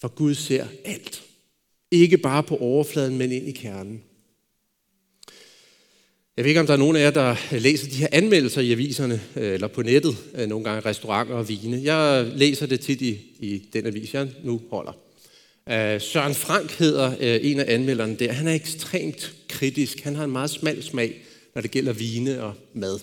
For 0.00 0.08
Gud 0.08 0.34
ser 0.34 0.66
alt. 0.84 1.22
Ikke 1.90 2.18
bare 2.18 2.42
på 2.42 2.56
overfladen, 2.56 3.18
men 3.18 3.32
ind 3.32 3.48
i 3.48 3.52
kernen. 3.52 4.02
Jeg 6.36 6.44
ved 6.44 6.50
ikke, 6.50 6.60
om 6.60 6.66
der 6.66 6.72
er 6.72 6.78
nogen 6.78 6.96
af 6.96 7.00
jer, 7.00 7.10
der 7.10 7.36
læser 7.58 7.90
de 7.90 7.96
her 7.96 8.08
anmeldelser 8.12 8.60
i 8.60 8.72
aviserne, 8.72 9.20
eller 9.36 9.68
på 9.68 9.82
nettet, 9.82 10.16
øh, 10.34 10.48
nogle 10.48 10.64
gange 10.64 10.88
restauranter 10.88 11.34
og 11.34 11.48
vine. 11.48 11.80
Jeg 11.84 12.32
læser 12.36 12.66
det 12.66 12.80
tit 12.80 13.02
i, 13.02 13.18
i 13.38 13.58
den 13.72 13.86
avis, 13.86 14.14
jeg 14.14 14.28
nu 14.44 14.60
holder. 14.70 15.09
Øh, 15.68 16.00
Søren 16.00 16.34
Frank 16.34 16.70
hedder 16.70 17.16
øh, 17.20 17.50
en 17.50 17.60
af 17.60 17.74
anmelderne 17.74 18.16
der. 18.16 18.32
Han 18.32 18.48
er 18.48 18.54
ekstremt 18.54 19.34
kritisk. 19.48 20.00
Han 20.00 20.16
har 20.16 20.24
en 20.24 20.30
meget 20.30 20.50
smal 20.50 20.82
smag, 20.82 21.22
når 21.54 21.62
det 21.62 21.70
gælder 21.70 21.92
vine 21.92 22.42
og 22.42 22.54
mad. 22.74 22.98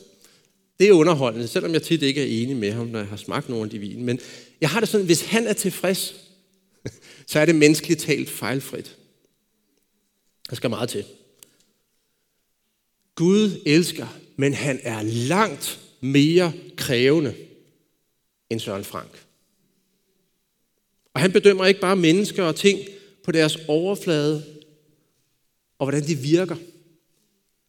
Det 0.80 0.88
er 0.88 0.94
underholdende, 0.94 1.48
selvom 1.48 1.74
jeg 1.74 1.84
tit 1.84 2.02
ikke 2.02 2.22
er 2.22 2.44
enig 2.44 2.58
med 2.58 2.72
ham, 2.72 2.88
når 2.88 3.00
jeg 3.00 3.08
har 3.08 3.18
smagt 3.18 3.50
nogle 3.50 3.64
af 3.64 3.70
de 3.70 3.80
vine. 3.80 4.04
Men 4.04 4.20
jeg 4.62 4.70
har 4.70 4.80
det 4.80 4.90
sådan, 4.90 5.06
hvis 5.06 5.22
han 5.22 5.48
er 5.48 5.54
tilfreds, 5.54 6.16
så 7.28 7.40
er 7.40 7.46
det 7.46 7.56
menneskeligt 7.56 8.02
talt 8.02 8.30
fejlfrit. 8.30 8.98
Der 10.50 10.56
skal 10.56 10.70
meget 10.70 10.90
til. 10.90 11.06
Gud 13.16 13.62
elsker, 13.66 14.08
men 14.36 14.54
han 14.54 14.80
er 14.84 15.02
langt 15.02 15.80
mere 16.02 16.54
krævende 16.78 17.36
end 18.50 18.60
Søren 18.60 18.84
Frank. 18.84 19.27
Og 21.18 21.22
han 21.22 21.32
bedømmer 21.32 21.66
ikke 21.66 21.80
bare 21.80 21.96
mennesker 21.96 22.44
og 22.44 22.56
ting 22.56 22.80
på 23.24 23.32
deres 23.32 23.58
overflade 23.68 24.44
og 25.80 25.86
hvordan 25.86 26.08
de 26.08 26.16
virker. 26.16 26.56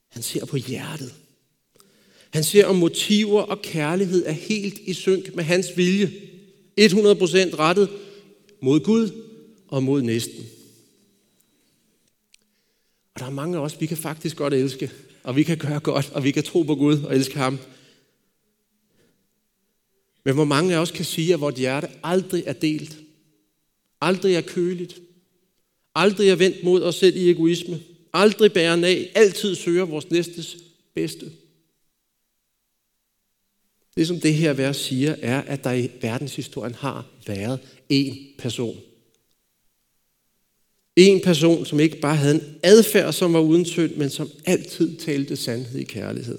Han 0.08 0.22
ser 0.22 0.46
på 0.46 0.56
hjertet. 0.56 1.14
Han 2.30 2.44
ser 2.44 2.66
om 2.66 2.76
motiver 2.76 3.42
og 3.42 3.62
kærlighed 3.62 4.26
er 4.26 4.32
helt 4.32 4.78
i 4.78 4.92
synk 4.92 5.34
med 5.34 5.44
hans 5.44 5.76
vilje. 5.76 6.06
100% 6.06 6.12
rettet 7.58 7.90
mod 8.60 8.80
Gud 8.80 9.10
og 9.68 9.82
mod 9.82 10.02
næsten. 10.02 10.46
Og 13.14 13.20
der 13.20 13.26
er 13.26 13.30
mange 13.30 13.58
af 13.58 13.62
os, 13.62 13.80
vi 13.80 13.86
kan 13.86 13.96
faktisk 13.96 14.36
godt 14.36 14.54
elske, 14.54 14.90
og 15.22 15.36
vi 15.36 15.42
kan 15.42 15.58
gøre 15.58 15.80
godt, 15.80 16.10
og 16.10 16.24
vi 16.24 16.30
kan 16.30 16.42
tro 16.42 16.62
på 16.62 16.74
Gud 16.74 17.02
og 17.02 17.16
elske 17.16 17.38
ham. 17.38 17.58
Men 20.24 20.34
hvor 20.34 20.44
mange 20.44 20.74
af 20.74 20.78
os 20.78 20.90
kan 20.90 21.04
sige, 21.04 21.34
at 21.34 21.40
vores 21.40 21.58
hjerte 21.58 21.88
aldrig 22.02 22.42
er 22.46 22.52
delt, 22.52 22.98
aldrig 24.00 24.34
er 24.34 24.40
køligt, 24.40 25.00
Aldrig 26.00 26.28
er 26.28 26.36
vendt 26.36 26.64
mod 26.64 26.82
os 26.82 26.94
selv 26.94 27.16
i 27.16 27.30
egoisme. 27.30 27.80
Aldrig 28.12 28.52
bærer 28.52 28.84
af. 28.84 29.10
Altid 29.14 29.54
søger 29.54 29.84
vores 29.84 30.10
næstes 30.10 30.56
bedste. 30.94 31.32
Det 33.96 34.06
som 34.06 34.20
det 34.20 34.34
her 34.34 34.52
vers 34.52 34.76
siger, 34.76 35.16
er, 35.22 35.42
at 35.42 35.64
der 35.64 35.72
i 35.72 35.90
verdenshistorien 36.02 36.74
har 36.74 37.06
været 37.26 37.60
én 37.92 38.36
person. 38.38 38.76
En 40.96 41.20
person, 41.20 41.66
som 41.66 41.80
ikke 41.80 42.00
bare 42.00 42.16
havde 42.16 42.34
en 42.34 42.58
adfærd, 42.62 43.12
som 43.12 43.32
var 43.32 43.40
uden 43.40 43.64
synd, 43.64 43.94
men 43.94 44.10
som 44.10 44.30
altid 44.44 44.96
talte 44.96 45.36
sandhed 45.36 45.80
i 45.80 45.84
kærlighed. 45.84 46.38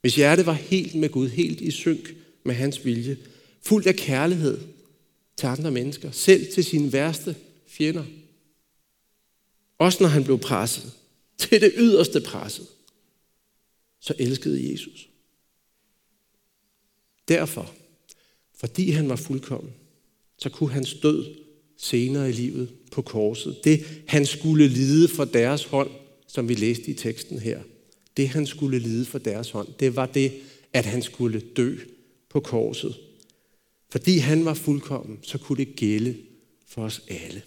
Hvis 0.00 0.14
hjertet 0.14 0.46
var 0.46 0.52
helt 0.52 0.94
med 0.94 1.08
Gud, 1.08 1.28
helt 1.28 1.60
i 1.60 1.70
synk 1.70 2.14
med 2.44 2.54
hans 2.54 2.84
vilje, 2.84 3.16
fuldt 3.62 3.86
af 3.86 3.96
kærlighed 3.96 4.58
til 5.42 5.46
andre 5.46 5.70
mennesker, 5.70 6.10
selv 6.10 6.52
til 6.52 6.64
sine 6.64 6.92
værste 6.92 7.36
fjender. 7.66 8.04
Også 9.78 10.02
når 10.02 10.08
han 10.08 10.24
blev 10.24 10.38
presset, 10.38 10.92
til 11.38 11.60
det 11.60 11.72
yderste 11.76 12.20
presset, 12.20 12.66
så 14.00 14.14
elskede 14.18 14.72
Jesus. 14.72 15.08
Derfor, 17.28 17.74
fordi 18.54 18.90
han 18.90 19.08
var 19.08 19.16
fuldkommen, 19.16 19.72
så 20.38 20.48
kunne 20.48 20.70
hans 20.70 20.94
død 20.94 21.34
senere 21.76 22.28
i 22.28 22.32
livet 22.32 22.70
på 22.92 23.02
korset, 23.02 23.60
det 23.64 23.84
han 24.06 24.26
skulle 24.26 24.68
lide 24.68 25.08
for 25.08 25.24
deres 25.24 25.64
hånd, 25.64 25.90
som 26.26 26.48
vi 26.48 26.54
læste 26.54 26.90
i 26.90 26.94
teksten 26.94 27.38
her, 27.38 27.62
det 28.16 28.28
han 28.28 28.46
skulle 28.46 28.78
lide 28.78 29.04
for 29.04 29.18
deres 29.18 29.50
hånd, 29.50 29.68
det 29.80 29.96
var 29.96 30.06
det, 30.06 30.32
at 30.72 30.84
han 30.84 31.02
skulle 31.02 31.42
dø 31.56 31.76
på 32.28 32.40
korset. 32.40 32.94
Fordi 33.92 34.18
han 34.18 34.44
var 34.44 34.54
fuldkommen, 34.54 35.18
så 35.22 35.38
kunne 35.38 35.64
det 35.64 35.76
gælde 35.76 36.18
for 36.66 36.84
os 36.84 37.02
alle. 37.08 37.42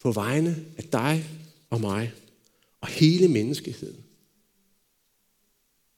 På 0.00 0.12
vegne 0.12 0.66
af 0.76 0.84
dig 0.84 1.24
og 1.70 1.80
mig 1.80 2.12
og 2.80 2.88
hele 2.88 3.28
menneskeheden. 3.28 4.04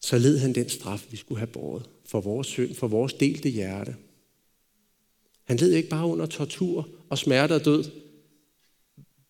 Så 0.00 0.18
led 0.18 0.38
han 0.38 0.54
den 0.54 0.68
straf, 0.68 1.06
vi 1.10 1.16
skulle 1.16 1.38
have 1.38 1.46
båret 1.46 1.88
for 2.04 2.20
vores 2.20 2.46
synd, 2.46 2.74
for 2.74 2.88
vores 2.88 3.12
delte 3.12 3.48
hjerte. 3.48 3.96
Han 5.44 5.56
led 5.56 5.72
ikke 5.72 5.88
bare 5.88 6.06
under 6.06 6.26
tortur 6.26 6.88
og 7.08 7.18
smerte 7.18 7.52
og 7.52 7.64
død, 7.64 7.84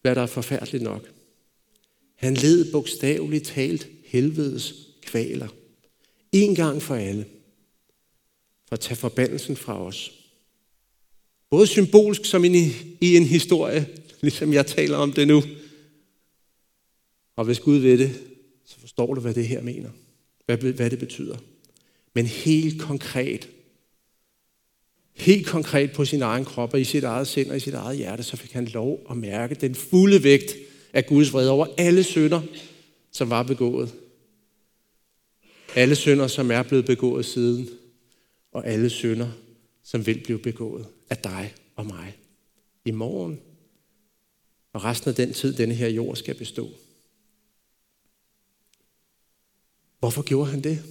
hvad 0.00 0.14
der 0.14 0.22
er 0.22 0.26
forfærdeligt 0.26 0.82
nok. 0.82 1.12
Han 2.14 2.34
led 2.34 2.72
bogstaveligt 2.72 3.46
talt 3.46 3.88
helvedes 4.04 4.74
kvaler. 5.02 5.48
En 6.32 6.54
gang 6.54 6.82
for 6.82 6.94
alle. 6.94 7.26
For 8.68 8.72
at 8.72 8.80
tage 8.80 8.96
forbandelsen 8.96 9.56
fra 9.56 9.84
os. 9.84 10.12
Både 11.50 11.66
symbolsk 11.66 12.24
som 12.24 12.44
i, 12.44 12.72
i 13.00 13.16
en 13.16 13.24
historie, 13.24 13.86
ligesom 14.20 14.52
jeg 14.52 14.66
taler 14.66 14.96
om 14.96 15.12
det 15.12 15.28
nu. 15.28 15.42
Og 17.36 17.44
hvis 17.44 17.60
Gud 17.60 17.76
ved 17.76 17.98
det, 17.98 18.20
så 18.64 18.80
forstår 18.80 19.14
du, 19.14 19.20
hvad 19.20 19.34
det 19.34 19.48
her 19.48 19.62
mener. 19.62 19.90
Hvad, 20.46 20.56
hvad 20.56 20.90
det 20.90 20.98
betyder. 20.98 21.36
Men 22.14 22.26
helt 22.26 22.82
konkret, 22.82 23.48
helt 25.14 25.46
konkret 25.46 25.92
på 25.92 26.04
sin 26.04 26.22
egen 26.22 26.44
krop 26.44 26.74
og 26.74 26.80
i 26.80 26.84
sit 26.84 27.04
eget 27.04 27.26
sind 27.26 27.50
og 27.50 27.56
i 27.56 27.60
sit 27.60 27.74
eget 27.74 27.96
hjerte, 27.96 28.22
så 28.22 28.36
fik 28.36 28.52
han 28.52 28.64
lov 28.64 29.06
at 29.10 29.16
mærke 29.16 29.54
den 29.54 29.74
fulde 29.74 30.22
vægt 30.22 30.54
af 30.92 31.06
Guds 31.06 31.32
vrede 31.32 31.50
over 31.50 31.66
alle 31.78 32.02
synder, 32.02 32.42
som 33.10 33.30
var 33.30 33.42
begået. 33.42 33.94
Alle 35.74 35.94
synder, 35.94 36.26
som 36.26 36.50
er 36.50 36.62
blevet 36.62 36.84
begået 36.84 37.24
siden, 37.24 37.68
og 38.54 38.66
alle 38.66 38.90
synder, 38.90 39.30
som 39.82 40.06
vil 40.06 40.20
blive 40.24 40.38
begået 40.38 40.86
af 41.10 41.18
dig 41.18 41.54
og 41.76 41.86
mig. 41.86 42.18
I 42.84 42.90
morgen 42.90 43.40
og 44.72 44.84
resten 44.84 45.08
af 45.08 45.14
den 45.14 45.32
tid, 45.32 45.54
denne 45.54 45.74
her 45.74 45.88
jord 45.88 46.16
skal 46.16 46.34
bestå. 46.34 46.70
Hvorfor 49.98 50.22
gjorde 50.22 50.50
han 50.50 50.64
det? 50.64 50.82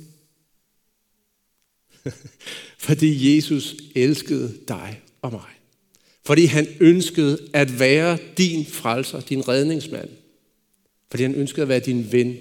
Fordi 2.88 3.36
Jesus 3.36 3.76
elskede 3.95 4.60
dig 4.67 5.02
og 5.21 5.32
mig. 5.32 5.49
Fordi 6.26 6.45
han 6.45 6.67
ønskede 6.80 7.49
at 7.54 7.80
være 7.80 8.17
din 8.38 8.65
frelser, 8.65 9.19
din 9.19 9.47
redningsmand. 9.47 10.10
Fordi 11.10 11.23
han 11.23 11.36
ønskede 11.36 11.62
at 11.62 11.67
være 11.67 11.80
din 11.80 12.12
ven, 12.12 12.38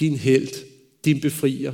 din 0.00 0.16
held, 0.16 0.66
din 1.04 1.20
befrier. 1.20 1.72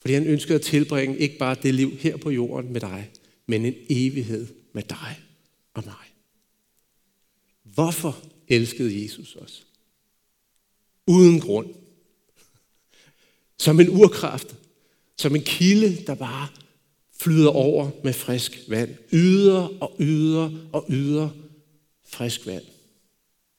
Fordi 0.00 0.14
han 0.14 0.26
ønskede 0.26 0.54
at 0.54 0.62
tilbringe 0.62 1.18
ikke 1.18 1.38
bare 1.38 1.56
det 1.62 1.74
liv 1.74 1.90
her 1.90 2.16
på 2.16 2.30
jorden 2.30 2.72
med 2.72 2.80
dig, 2.80 3.10
men 3.46 3.64
en 3.64 3.74
evighed 3.90 4.46
med 4.72 4.82
dig 4.82 5.20
og 5.74 5.82
mig. 5.86 5.94
Hvorfor 7.62 8.22
elskede 8.48 9.02
Jesus 9.02 9.36
os? 9.36 9.66
Uden 11.06 11.40
grund. 11.40 11.74
Som 13.58 13.80
en 13.80 13.88
urkraft. 13.88 14.56
Som 15.16 15.36
en 15.36 15.42
kilde, 15.42 16.06
der 16.06 16.14
bare 16.14 16.48
flyder 17.20 17.50
over 17.50 17.90
med 18.04 18.12
frisk 18.12 18.58
vand. 18.68 18.96
Yder 19.12 19.82
og 19.82 19.96
yder 20.00 20.68
og 20.72 20.86
yder 20.90 21.30
frisk 22.04 22.46
vand. 22.46 22.64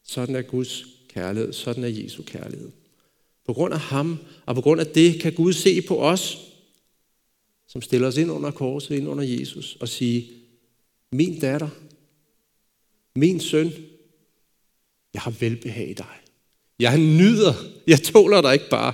Sådan 0.03 0.35
er 0.35 0.41
Guds 0.41 0.85
kærlighed. 1.09 1.53
Sådan 1.53 1.83
er 1.83 1.87
Jesu 1.87 2.23
kærlighed. 2.23 2.71
På 3.49 3.53
grund 3.53 3.73
af 3.73 3.79
ham, 3.79 4.19
og 4.45 4.55
på 4.55 4.61
grund 4.61 4.81
af 4.81 4.87
det, 4.87 5.21
kan 5.21 5.33
Gud 5.33 5.53
se 5.53 5.81
på 5.81 6.01
os, 6.01 6.37
som 7.67 7.81
stiller 7.81 8.07
os 8.07 8.17
ind 8.17 8.31
under 8.31 8.51
korset, 8.51 8.95
ind 8.95 9.07
under 9.07 9.23
Jesus, 9.23 9.77
og 9.79 9.89
sige, 9.89 10.31
min 11.11 11.39
datter, 11.39 11.69
min 13.15 13.39
søn, 13.39 13.71
jeg 15.13 15.21
har 15.21 15.31
velbehag 15.31 15.89
i 15.89 15.93
dig. 15.93 16.15
Jeg 16.79 16.97
nyder, 16.97 17.53
jeg 17.87 18.01
tåler 18.01 18.41
dig 18.41 18.53
ikke 18.53 18.69
bare. 18.69 18.93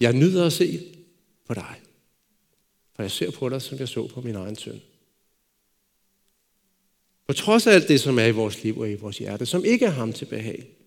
Jeg 0.00 0.12
nyder 0.12 0.46
at 0.46 0.52
se 0.52 0.80
på 1.46 1.54
dig. 1.54 1.80
For 2.94 3.02
jeg 3.02 3.10
ser 3.10 3.30
på 3.30 3.48
dig, 3.48 3.62
som 3.62 3.78
jeg 3.78 3.88
så 3.88 4.06
på 4.06 4.20
min 4.20 4.34
egen 4.34 4.56
søn. 4.56 4.80
På 7.26 7.32
trods 7.32 7.66
af 7.66 7.72
alt 7.72 7.88
det, 7.88 8.00
som 8.00 8.18
er 8.18 8.26
i 8.26 8.32
vores 8.32 8.62
liv 8.62 8.78
og 8.78 8.90
i 8.90 8.94
vores 8.94 9.18
hjerte, 9.18 9.46
som 9.46 9.64
ikke 9.64 9.86
er 9.86 9.90
ham 9.90 10.12
til 10.12 10.24
behag. 10.24 10.79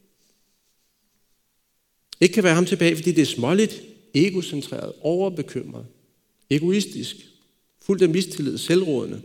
Ikke 2.24 2.34
kan 2.34 2.44
være 2.44 2.56
ham 2.56 2.66
tilbage, 2.66 2.96
fordi 2.96 3.12
det 3.12 3.22
er 3.22 3.26
småligt, 3.26 3.82
egocentreret, 4.14 4.94
overbekymret, 5.02 5.86
egoistisk, 6.50 7.16
fuldt 7.82 8.04
af 8.04 8.10
mistillid, 8.10 8.58
selvrådende. 8.58 9.22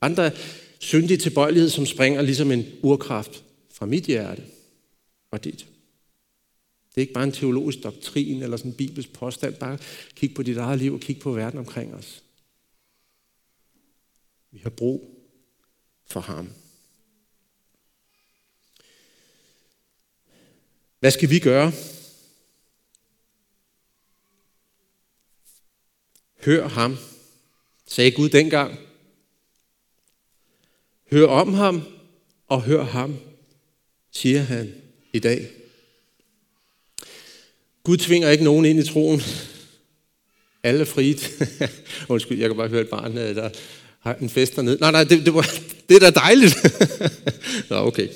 Andre 0.00 0.30
syndige 0.78 1.18
tilbøjelighed, 1.18 1.70
som 1.70 1.86
springer 1.86 2.22
ligesom 2.22 2.52
en 2.52 2.66
urkraft 2.82 3.44
fra 3.72 3.86
mit 3.86 4.04
hjerte 4.04 4.42
og 5.30 5.44
dit. 5.44 5.58
Det 6.88 6.96
er 6.96 7.00
ikke 7.00 7.12
bare 7.12 7.24
en 7.24 7.32
teologisk 7.32 7.82
doktrin 7.82 8.42
eller 8.42 8.56
sådan 8.56 8.70
en 8.70 8.76
bibelsk 8.76 9.12
påstand. 9.12 9.54
Bare 9.54 9.78
kig 10.14 10.34
på 10.34 10.42
dit 10.42 10.56
eget 10.56 10.78
liv 10.78 10.94
og 10.94 11.00
kig 11.00 11.18
på 11.18 11.32
verden 11.32 11.58
omkring 11.58 11.94
os. 11.94 12.22
Vi 14.50 14.58
har 14.58 14.70
brug 14.70 15.24
for 16.06 16.20
ham. 16.20 16.48
Hvad 21.00 21.10
skal 21.10 21.30
vi 21.30 21.38
gøre? 21.38 21.72
Hør 26.44 26.68
ham, 26.68 26.96
sagde 27.86 28.10
Gud 28.10 28.28
dengang. 28.28 28.78
Hør 31.10 31.26
om 31.26 31.54
ham 31.54 31.82
og 32.48 32.62
hør 32.62 32.82
ham, 32.82 33.16
siger 34.12 34.40
han 34.40 34.74
i 35.12 35.18
dag. 35.18 35.50
Gud 37.82 37.96
tvinger 37.96 38.30
ikke 38.30 38.44
nogen 38.44 38.64
ind 38.64 38.80
i 38.80 38.86
troen. 38.86 39.22
Alle 40.62 40.80
er 40.80 40.84
frit. 40.84 41.30
Undskyld, 42.08 42.38
jeg 42.38 42.48
kan 42.48 42.56
bare 42.56 42.68
høre 42.68 42.80
et 42.80 42.88
barn, 42.88 43.16
der 43.16 43.50
har 44.00 44.14
en 44.14 44.30
fest 44.30 44.56
dernede. 44.56 44.78
Nej, 44.80 44.90
nej, 44.90 45.04
det, 45.04 45.26
det, 45.26 45.34
var, 45.34 45.50
det 45.88 45.96
er 45.96 46.00
da 46.00 46.10
dejligt. 46.10 46.56
Nå, 47.70 47.76
okay. 47.76 48.08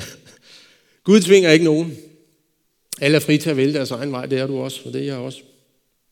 Gud 1.04 1.20
tvinger 1.20 1.50
ikke 1.50 1.64
nogen. 1.64 1.96
Alle 3.00 3.16
er 3.16 3.20
fri 3.20 3.38
til 3.38 3.50
at 3.50 3.56
vælge 3.56 3.74
deres 3.74 3.90
egen 3.90 4.12
vej, 4.12 4.26
det 4.26 4.38
er 4.38 4.46
du 4.46 4.58
også, 4.58 4.80
og 4.84 4.92
det 4.92 5.00
er 5.00 5.04
jeg 5.04 5.16
også. 5.16 5.42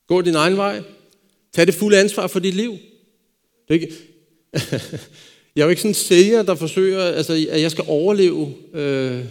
Gå 0.09 0.23
din 0.23 0.35
egen 0.35 0.57
vej. 0.57 0.83
Tag 1.53 1.66
det 1.66 1.75
fulde 1.75 2.01
ansvar 2.01 2.27
for 2.27 2.40
dit 2.40 2.55
liv. 2.55 2.73
Det 3.68 3.68
er 3.68 3.75
ikke, 3.75 3.92
jeg 5.57 5.62
er 5.62 5.64
jo 5.64 5.68
ikke 5.68 5.83
sådan 5.83 5.90
en 5.90 5.94
sælger, 5.94 6.42
der 6.42 6.55
forsøger, 6.55 7.01
altså, 7.01 7.47
at 7.51 7.61
jeg 7.61 7.71
skal 7.71 7.85
overleve, 7.88 8.55
øh, 8.73 9.25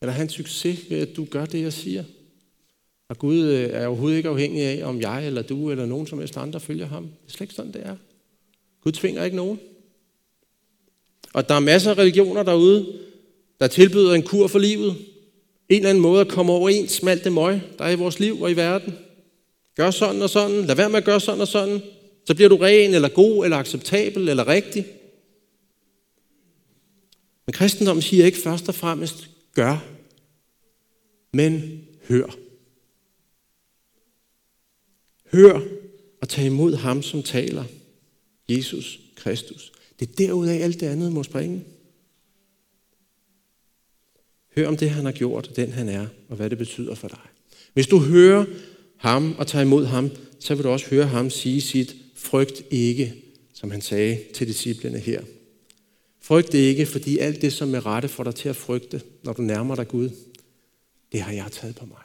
eller 0.00 0.12
have 0.12 0.22
en 0.22 0.28
succes 0.28 0.90
ved, 0.90 0.98
at 0.98 1.16
du 1.16 1.24
gør 1.24 1.46
det, 1.46 1.62
jeg 1.62 1.72
siger. 1.72 2.04
Og 3.08 3.18
Gud 3.18 3.42
øh, 3.42 3.70
er 3.72 3.86
overhovedet 3.86 4.16
ikke 4.16 4.28
afhængig 4.28 4.62
af, 4.62 4.84
om 4.84 5.00
jeg 5.00 5.26
eller 5.26 5.42
du 5.42 5.70
eller 5.70 5.86
nogen 5.86 6.06
som 6.06 6.18
helst 6.18 6.36
andre 6.36 6.60
følger 6.60 6.86
ham. 6.86 7.02
Det 7.02 7.28
er 7.28 7.32
slet 7.32 7.40
ikke 7.40 7.54
sådan, 7.54 7.72
det 7.72 7.82
er. 7.84 7.96
Gud 8.82 8.92
tvinger 8.92 9.24
ikke 9.24 9.36
nogen. 9.36 9.60
Og 11.32 11.48
der 11.48 11.54
er 11.54 11.60
masser 11.60 11.90
af 11.90 11.98
religioner 11.98 12.42
derude, 12.42 12.98
der 13.60 13.66
tilbyder 13.66 14.14
en 14.14 14.22
kur 14.22 14.46
for 14.46 14.58
livet. 14.58 14.96
En 15.68 15.76
eller 15.76 15.90
anden 15.90 16.02
måde 16.02 16.20
at 16.20 16.28
komme 16.28 16.52
overens 16.52 17.02
med 17.02 17.12
alt 17.12 17.24
det 17.24 17.32
møg, 17.32 17.60
der 17.78 17.84
er 17.84 17.90
i 17.90 17.96
vores 17.96 18.20
liv 18.20 18.42
og 18.42 18.50
i 18.50 18.56
verden. 18.56 18.98
Gør 19.74 19.90
sådan 19.90 20.22
og 20.22 20.30
sådan. 20.30 20.64
Lad 20.64 20.76
være 20.76 20.88
med 20.90 20.98
at 20.98 21.04
gøre 21.04 21.20
sådan 21.20 21.40
og 21.40 21.48
sådan. 21.48 21.82
Så 22.26 22.34
bliver 22.34 22.48
du 22.48 22.56
ren, 22.56 22.94
eller 22.94 23.08
god, 23.08 23.44
eller 23.44 23.56
acceptabel, 23.56 24.28
eller 24.28 24.48
rigtig. 24.48 24.86
Men 27.46 27.52
kristendommen 27.52 28.02
siger 28.02 28.26
ikke 28.26 28.38
først 28.38 28.68
og 28.68 28.74
fremmest 28.74 29.30
gør, 29.54 29.84
men 31.32 31.84
hør. 32.08 32.36
Hør 35.32 35.60
og 36.20 36.28
tag 36.28 36.44
imod 36.44 36.74
ham, 36.74 37.02
som 37.02 37.22
taler. 37.22 37.64
Jesus 38.48 39.00
Kristus. 39.16 39.72
Det 40.00 40.10
er 40.10 40.14
derudaf 40.14 40.60
alt 40.62 40.80
det 40.80 40.86
andet 40.86 41.12
må 41.12 41.22
springe. 41.22 41.64
Hør 44.56 44.68
om 44.68 44.76
det, 44.76 44.90
han 44.90 45.04
har 45.04 45.12
gjort, 45.12 45.56
den 45.56 45.72
han 45.72 45.88
er, 45.88 46.06
og 46.28 46.36
hvad 46.36 46.50
det 46.50 46.58
betyder 46.58 46.94
for 46.94 47.08
dig. 47.08 47.18
Hvis 47.72 47.86
du 47.86 47.98
hører 47.98 48.44
ham 48.96 49.34
og 49.38 49.46
tager 49.46 49.64
imod 49.64 49.84
ham, 49.84 50.10
så 50.40 50.54
vil 50.54 50.64
du 50.64 50.68
også 50.68 50.90
høre 50.90 51.06
ham 51.06 51.30
sige 51.30 51.60
sit, 51.60 51.96
frygt 52.14 52.62
ikke, 52.70 53.14
som 53.54 53.70
han 53.70 53.80
sagde 53.80 54.20
til 54.34 54.46
disciplene 54.46 54.98
her. 54.98 55.22
Frygt 56.20 56.54
ikke, 56.54 56.86
fordi 56.86 57.18
alt 57.18 57.42
det, 57.42 57.52
som 57.52 57.74
er 57.74 57.86
rette 57.86 58.08
får 58.08 58.24
dig 58.24 58.34
til 58.34 58.48
at 58.48 58.56
frygte, 58.56 59.02
når 59.22 59.32
du 59.32 59.42
nærmer 59.42 59.74
dig 59.74 59.88
Gud, 59.88 60.10
det 61.12 61.20
har 61.20 61.32
jeg 61.32 61.52
taget 61.52 61.76
på 61.76 61.86
mig. 61.86 62.02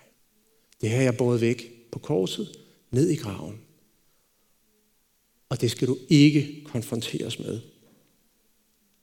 Det 0.81 0.89
har 0.89 1.01
jeg 1.01 1.17
båret 1.17 1.41
væk 1.41 1.71
på 1.91 1.99
korset, 1.99 2.51
ned 2.91 3.09
i 3.09 3.15
graven. 3.15 3.59
Og 5.49 5.61
det 5.61 5.71
skal 5.71 5.87
du 5.87 5.97
ikke 6.09 6.63
konfronteres 6.65 7.39
med, 7.39 7.59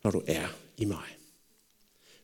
når 0.04 0.10
du 0.10 0.22
er 0.26 0.56
i 0.78 0.84
mig. 0.84 1.15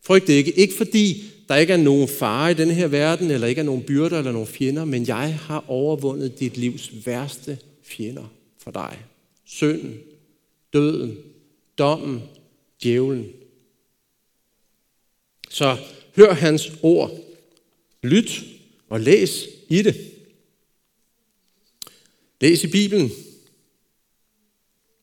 Frygt 0.02 0.28
ikke. 0.28 0.52
Ikke 0.52 0.74
fordi 0.74 1.24
der 1.48 1.56
ikke 1.56 1.72
er 1.72 1.76
nogen 1.76 2.08
fare 2.08 2.50
i 2.50 2.54
den 2.54 2.70
her 2.70 2.86
verden, 2.86 3.30
eller 3.30 3.46
ikke 3.46 3.58
er 3.58 3.64
nogen 3.64 3.82
byrder 3.82 4.18
eller 4.18 4.32
nogen 4.32 4.46
fjender, 4.46 4.84
men 4.84 5.06
jeg 5.06 5.38
har 5.38 5.64
overvundet 5.68 6.40
dit 6.40 6.56
livs 6.56 7.06
værste 7.06 7.58
fjender 7.82 8.32
for 8.58 8.70
dig. 8.70 8.98
Synden, 9.44 10.00
døden, 10.72 11.18
dommen, 11.78 12.22
djævlen. 12.82 13.32
Så 15.50 15.76
hør 16.16 16.32
hans 16.32 16.72
ord, 16.82 17.10
lyt 18.02 18.44
og 18.88 19.00
læs 19.00 19.46
i 19.68 19.82
det. 19.82 19.96
Læs 22.40 22.64
i 22.64 22.66
Bibelen. 22.66 23.10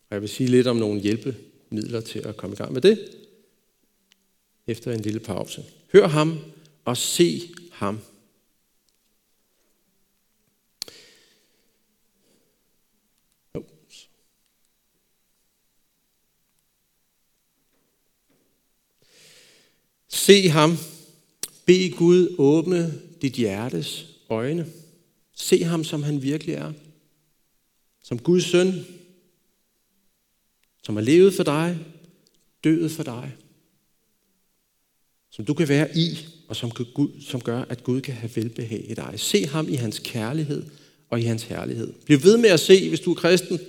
Og 0.10 0.14
jeg 0.16 0.22
vil 0.22 0.30
sige 0.30 0.50
lidt 0.50 0.68
om 0.68 0.78
nogle 0.78 1.02
hjælpemidler 1.02 2.02
til 2.02 2.20
at 2.20 2.38
komme 2.38 2.54
i 2.54 2.58
gang 2.58 2.74
med 2.74 2.82
det 2.82 3.19
efter 4.70 4.92
en 4.92 5.02
lille 5.02 5.20
pause. 5.20 5.66
Hør 5.94 6.08
ham 6.08 6.40
og 6.86 6.98
se 6.98 7.42
ham. 7.72 8.00
Se 20.08 20.50
ham. 20.50 20.78
Bed 21.66 21.98
Gud 21.98 22.36
åbne 22.38 23.02
dit 23.22 23.34
hjertes 23.34 24.06
øjne. 24.30 24.68
Se 25.34 25.64
ham, 25.64 25.84
som 25.84 26.04
han 26.04 26.22
virkelig 26.22 26.56
er. 26.56 26.74
Som 28.04 28.20
Guds 28.20 28.44
søn, 28.44 28.86
som 30.84 30.96
har 30.96 31.04
levet 31.04 31.34
for 31.34 31.44
dig, 31.44 31.78
døde 32.64 32.90
for 32.90 33.04
dig 33.04 33.38
som 35.32 35.46
du 35.46 35.54
kan 35.54 35.70
være 35.70 35.98
i, 35.98 36.20
og 36.48 36.56
som, 36.56 36.72
Gud, 36.72 37.10
som 37.28 37.42
gør, 37.42 37.66
at 37.70 37.84
Gud 37.84 38.02
kan 38.02 38.14
have 38.14 38.32
velbehag 38.36 38.86
i 38.90 38.94
dig. 38.94 39.14
Se 39.16 39.48
ham 39.48 39.70
i 39.70 39.76
hans 39.76 40.02
kærlighed 40.04 40.64
og 41.10 41.20
i 41.20 41.24
hans 41.24 41.44
herlighed. 41.44 41.94
Bliv 42.06 42.24
ved 42.24 42.38
med 42.38 42.50
at 42.50 42.60
se, 42.60 42.90
hvis 42.90 43.00
du 43.00 43.12
er 43.12 43.16
kristen. 43.16 43.60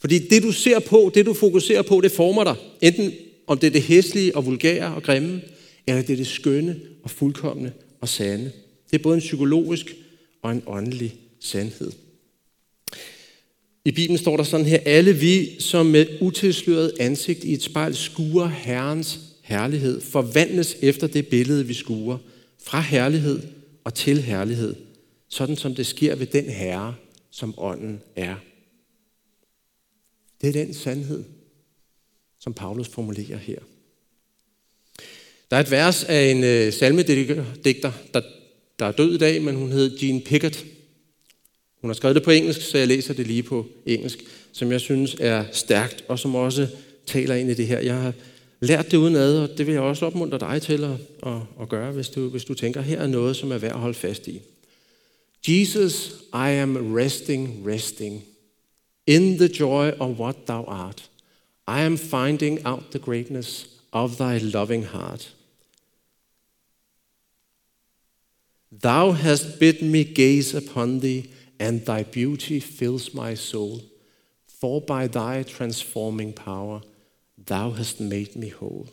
Fordi 0.00 0.18
det, 0.18 0.42
du 0.42 0.52
ser 0.52 0.78
på, 0.78 1.10
det, 1.14 1.26
du 1.26 1.34
fokuserer 1.34 1.82
på, 1.82 2.00
det 2.00 2.12
former 2.12 2.44
dig. 2.44 2.54
Enten 2.80 3.12
om 3.46 3.58
det 3.58 3.66
er 3.66 3.70
det 3.70 3.82
hæslige 3.82 4.36
og 4.36 4.46
vulgære 4.46 4.94
og 4.94 5.02
grimme, 5.02 5.40
eller 5.86 6.02
det 6.02 6.12
er 6.12 6.16
det 6.16 6.26
skønne 6.26 6.80
og 7.02 7.10
fuldkommende 7.10 7.72
og 8.00 8.08
sande. 8.08 8.52
Det 8.90 8.98
er 8.98 9.02
både 9.02 9.14
en 9.14 9.20
psykologisk 9.20 9.96
og 10.42 10.52
en 10.52 10.62
åndelig 10.66 11.14
sandhed. 11.40 11.92
I 13.84 13.90
Bibelen 13.90 14.18
står 14.18 14.36
der 14.36 14.44
sådan 14.44 14.66
her, 14.66 14.78
alle 14.84 15.12
vi, 15.12 15.60
som 15.60 15.86
med 15.86 16.06
utilsløret 16.20 16.92
ansigt 17.00 17.44
i 17.44 17.52
et 17.52 17.62
spejl 17.62 17.94
skuer 17.94 18.46
Herrens 18.46 19.20
herlighed 19.48 20.00
forvandles 20.00 20.76
efter 20.82 21.06
det 21.06 21.28
billede, 21.28 21.66
vi 21.66 21.74
skuer, 21.74 22.18
fra 22.58 22.80
herlighed 22.80 23.42
og 23.84 23.94
til 23.94 24.22
herlighed, 24.22 24.74
sådan 25.28 25.56
som 25.56 25.74
det 25.74 25.86
sker 25.86 26.14
ved 26.14 26.26
den 26.26 26.44
Herre, 26.44 26.94
som 27.30 27.54
ånden 27.58 28.00
er. 28.16 28.34
Det 30.40 30.48
er 30.48 30.52
den 30.52 30.74
sandhed, 30.74 31.24
som 32.38 32.54
Paulus 32.54 32.88
formulerer 32.88 33.36
her. 33.36 33.58
Der 35.50 35.56
er 35.56 35.60
et 35.60 35.70
vers 35.70 36.04
af 36.04 36.30
en 36.30 36.44
øh, 36.44 36.72
salmedigter, 36.72 37.44
der, 38.14 38.22
der 38.78 38.86
er 38.86 38.92
død 38.92 39.14
i 39.14 39.18
dag, 39.18 39.42
men 39.42 39.56
hun 39.56 39.72
hed 39.72 39.98
Jean 39.98 40.20
Pickett. 40.20 40.64
Hun 41.80 41.90
har 41.90 41.94
skrevet 41.94 42.14
det 42.14 42.24
på 42.24 42.30
engelsk, 42.30 42.60
så 42.60 42.78
jeg 42.78 42.88
læser 42.88 43.14
det 43.14 43.26
lige 43.26 43.42
på 43.42 43.66
engelsk, 43.86 44.18
som 44.52 44.72
jeg 44.72 44.80
synes 44.80 45.16
er 45.20 45.44
stærkt, 45.52 46.04
og 46.08 46.18
som 46.18 46.34
også 46.34 46.68
taler 47.06 47.34
ind 47.34 47.50
i 47.50 47.54
det 47.54 47.66
her. 47.66 47.80
Jeg 47.80 48.00
har 48.00 48.12
lært 48.60 48.90
det 48.90 48.96
udenad, 48.96 49.38
og 49.38 49.58
det 49.58 49.66
vil 49.66 49.72
jeg 49.72 49.82
også 49.82 50.06
opmuntre 50.06 50.38
dig 50.38 50.62
til 50.62 50.84
at, 50.84 51.00
at, 51.22 51.40
at 51.60 51.68
gøre, 51.68 51.92
hvis 51.92 52.08
du, 52.08 52.28
hvis 52.28 52.44
du 52.44 52.54
tænker, 52.54 52.80
her 52.80 52.98
er 52.98 53.06
noget, 53.06 53.36
som 53.36 53.52
er 53.52 53.58
værd 53.58 53.72
at 53.72 53.78
holde 53.78 53.94
fast 53.94 54.28
i. 54.28 54.40
Jesus, 55.48 56.14
I 56.34 56.50
am 56.60 56.94
resting, 56.94 57.66
resting 57.66 58.24
in 59.06 59.38
the 59.38 59.48
joy 59.60 59.90
of 59.98 60.18
what 60.18 60.36
thou 60.46 60.64
art. 60.64 61.10
I 61.68 61.80
am 61.80 61.98
finding 61.98 62.66
out 62.66 62.82
the 62.90 62.98
greatness 62.98 63.68
of 63.92 64.16
thy 64.16 64.38
loving 64.38 64.86
heart. 64.86 65.34
Thou 68.82 69.10
hast 69.10 69.58
bid 69.58 69.82
me 69.82 70.04
gaze 70.04 70.56
upon 70.56 71.00
thee, 71.00 71.30
and 71.58 71.80
thy 71.80 72.02
beauty 72.02 72.60
fills 72.60 73.14
my 73.14 73.34
soul. 73.34 73.80
For 74.60 74.80
by 74.80 75.08
thy 75.08 75.42
transforming 75.42 76.34
power– 76.34 76.80
Thou 77.48 77.70
hast 77.70 78.00
made 78.00 78.38
me 78.38 78.52
whole. 78.60 78.88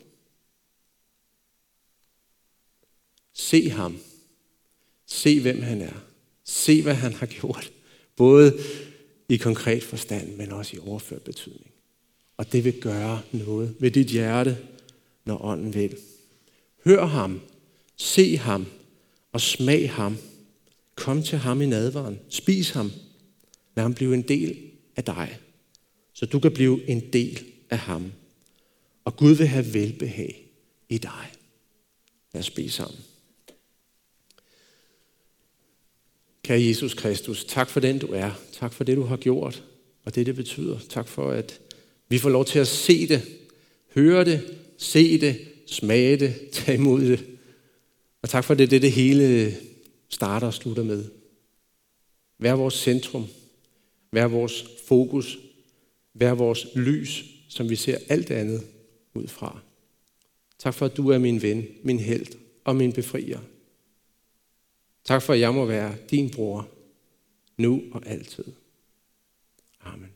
Se 3.32 3.70
ham. 3.70 3.98
Se, 5.06 5.40
hvem 5.40 5.62
han 5.62 5.82
er. 5.82 6.04
Se, 6.44 6.82
hvad 6.82 6.94
han 6.94 7.12
har 7.12 7.26
gjort. 7.26 7.72
Både 8.16 8.58
i 9.28 9.36
konkret 9.36 9.82
forstand, 9.82 10.36
men 10.36 10.52
også 10.52 10.76
i 10.76 10.78
overført 10.78 11.22
betydning. 11.22 11.70
Og 12.36 12.52
det 12.52 12.64
vil 12.64 12.80
gøre 12.80 13.22
noget 13.32 13.76
ved 13.80 13.90
dit 13.90 14.06
hjerte, 14.06 14.58
når 15.24 15.44
ånden 15.44 15.74
vil. 15.74 15.98
Hør 16.84 17.04
ham. 17.04 17.40
Se 17.96 18.36
ham. 18.36 18.66
Og 19.32 19.40
smag 19.40 19.90
ham. 19.90 20.16
Kom 20.94 21.22
til 21.22 21.38
ham 21.38 21.62
i 21.62 21.66
nadvaren. 21.66 22.18
Spis 22.28 22.70
ham. 22.70 22.92
Lad 23.74 23.84
ham 23.84 23.94
blive 23.94 24.14
en 24.14 24.22
del 24.22 24.70
af 24.96 25.04
dig. 25.04 25.38
Så 26.12 26.26
du 26.26 26.40
kan 26.40 26.52
blive 26.52 26.88
en 26.88 27.12
del 27.12 27.44
af 27.70 27.78
ham. 27.78 28.12
Og 29.06 29.16
Gud 29.16 29.34
vil 29.34 29.46
have 29.46 29.74
velbehag 29.74 30.46
i 30.88 30.98
dig. 30.98 31.32
Lad 32.32 32.40
os 32.40 32.50
bede 32.50 32.70
sammen. 32.70 33.00
Kære 36.42 36.62
Jesus 36.62 36.94
Kristus, 36.94 37.44
tak 37.44 37.68
for 37.68 37.80
den 37.80 37.98
du 37.98 38.06
er. 38.06 38.30
Tak 38.52 38.72
for 38.72 38.84
det 38.84 38.96
du 38.96 39.02
har 39.02 39.16
gjort, 39.16 39.64
og 40.04 40.14
det 40.14 40.26
det 40.26 40.36
betyder. 40.36 40.78
Tak 40.88 41.08
for 41.08 41.30
at 41.30 41.60
vi 42.08 42.18
får 42.18 42.30
lov 42.30 42.44
til 42.44 42.58
at 42.58 42.68
se 42.68 43.08
det, 43.08 43.22
høre 43.94 44.24
det, 44.24 44.58
se 44.78 45.20
det, 45.20 45.48
smage 45.66 46.16
det, 46.16 46.50
tage 46.52 46.78
imod 46.78 47.00
det. 47.00 47.26
Og 48.22 48.28
tak 48.28 48.44
for 48.44 48.54
det, 48.54 48.70
det 48.70 48.82
det 48.82 48.92
hele 48.92 49.56
starter 50.08 50.46
og 50.46 50.54
slutter 50.54 50.82
med. 50.82 51.04
Vær 52.38 52.52
vores 52.52 52.74
centrum. 52.74 53.26
Vær 54.12 54.26
vores 54.26 54.64
fokus. 54.86 55.38
Vær 56.14 56.32
vores 56.32 56.66
lys, 56.74 57.24
som 57.48 57.70
vi 57.70 57.76
ser 57.76 57.98
alt 58.08 58.30
andet 58.30 58.64
ud 59.16 59.26
fra. 59.26 59.60
Tak 60.58 60.74
for, 60.74 60.86
at 60.86 60.96
du 60.96 61.08
er 61.10 61.18
min 61.18 61.42
ven, 61.42 61.66
min 61.82 61.98
held 61.98 62.26
og 62.64 62.76
min 62.76 62.92
befrier. 62.92 63.40
Tak 65.04 65.22
for, 65.22 65.32
at 65.32 65.40
jeg 65.40 65.54
må 65.54 65.64
være 65.64 65.96
din 66.10 66.30
bror, 66.30 66.68
nu 67.56 67.82
og 67.92 68.02
altid. 68.06 68.44
Amen. 69.80 70.15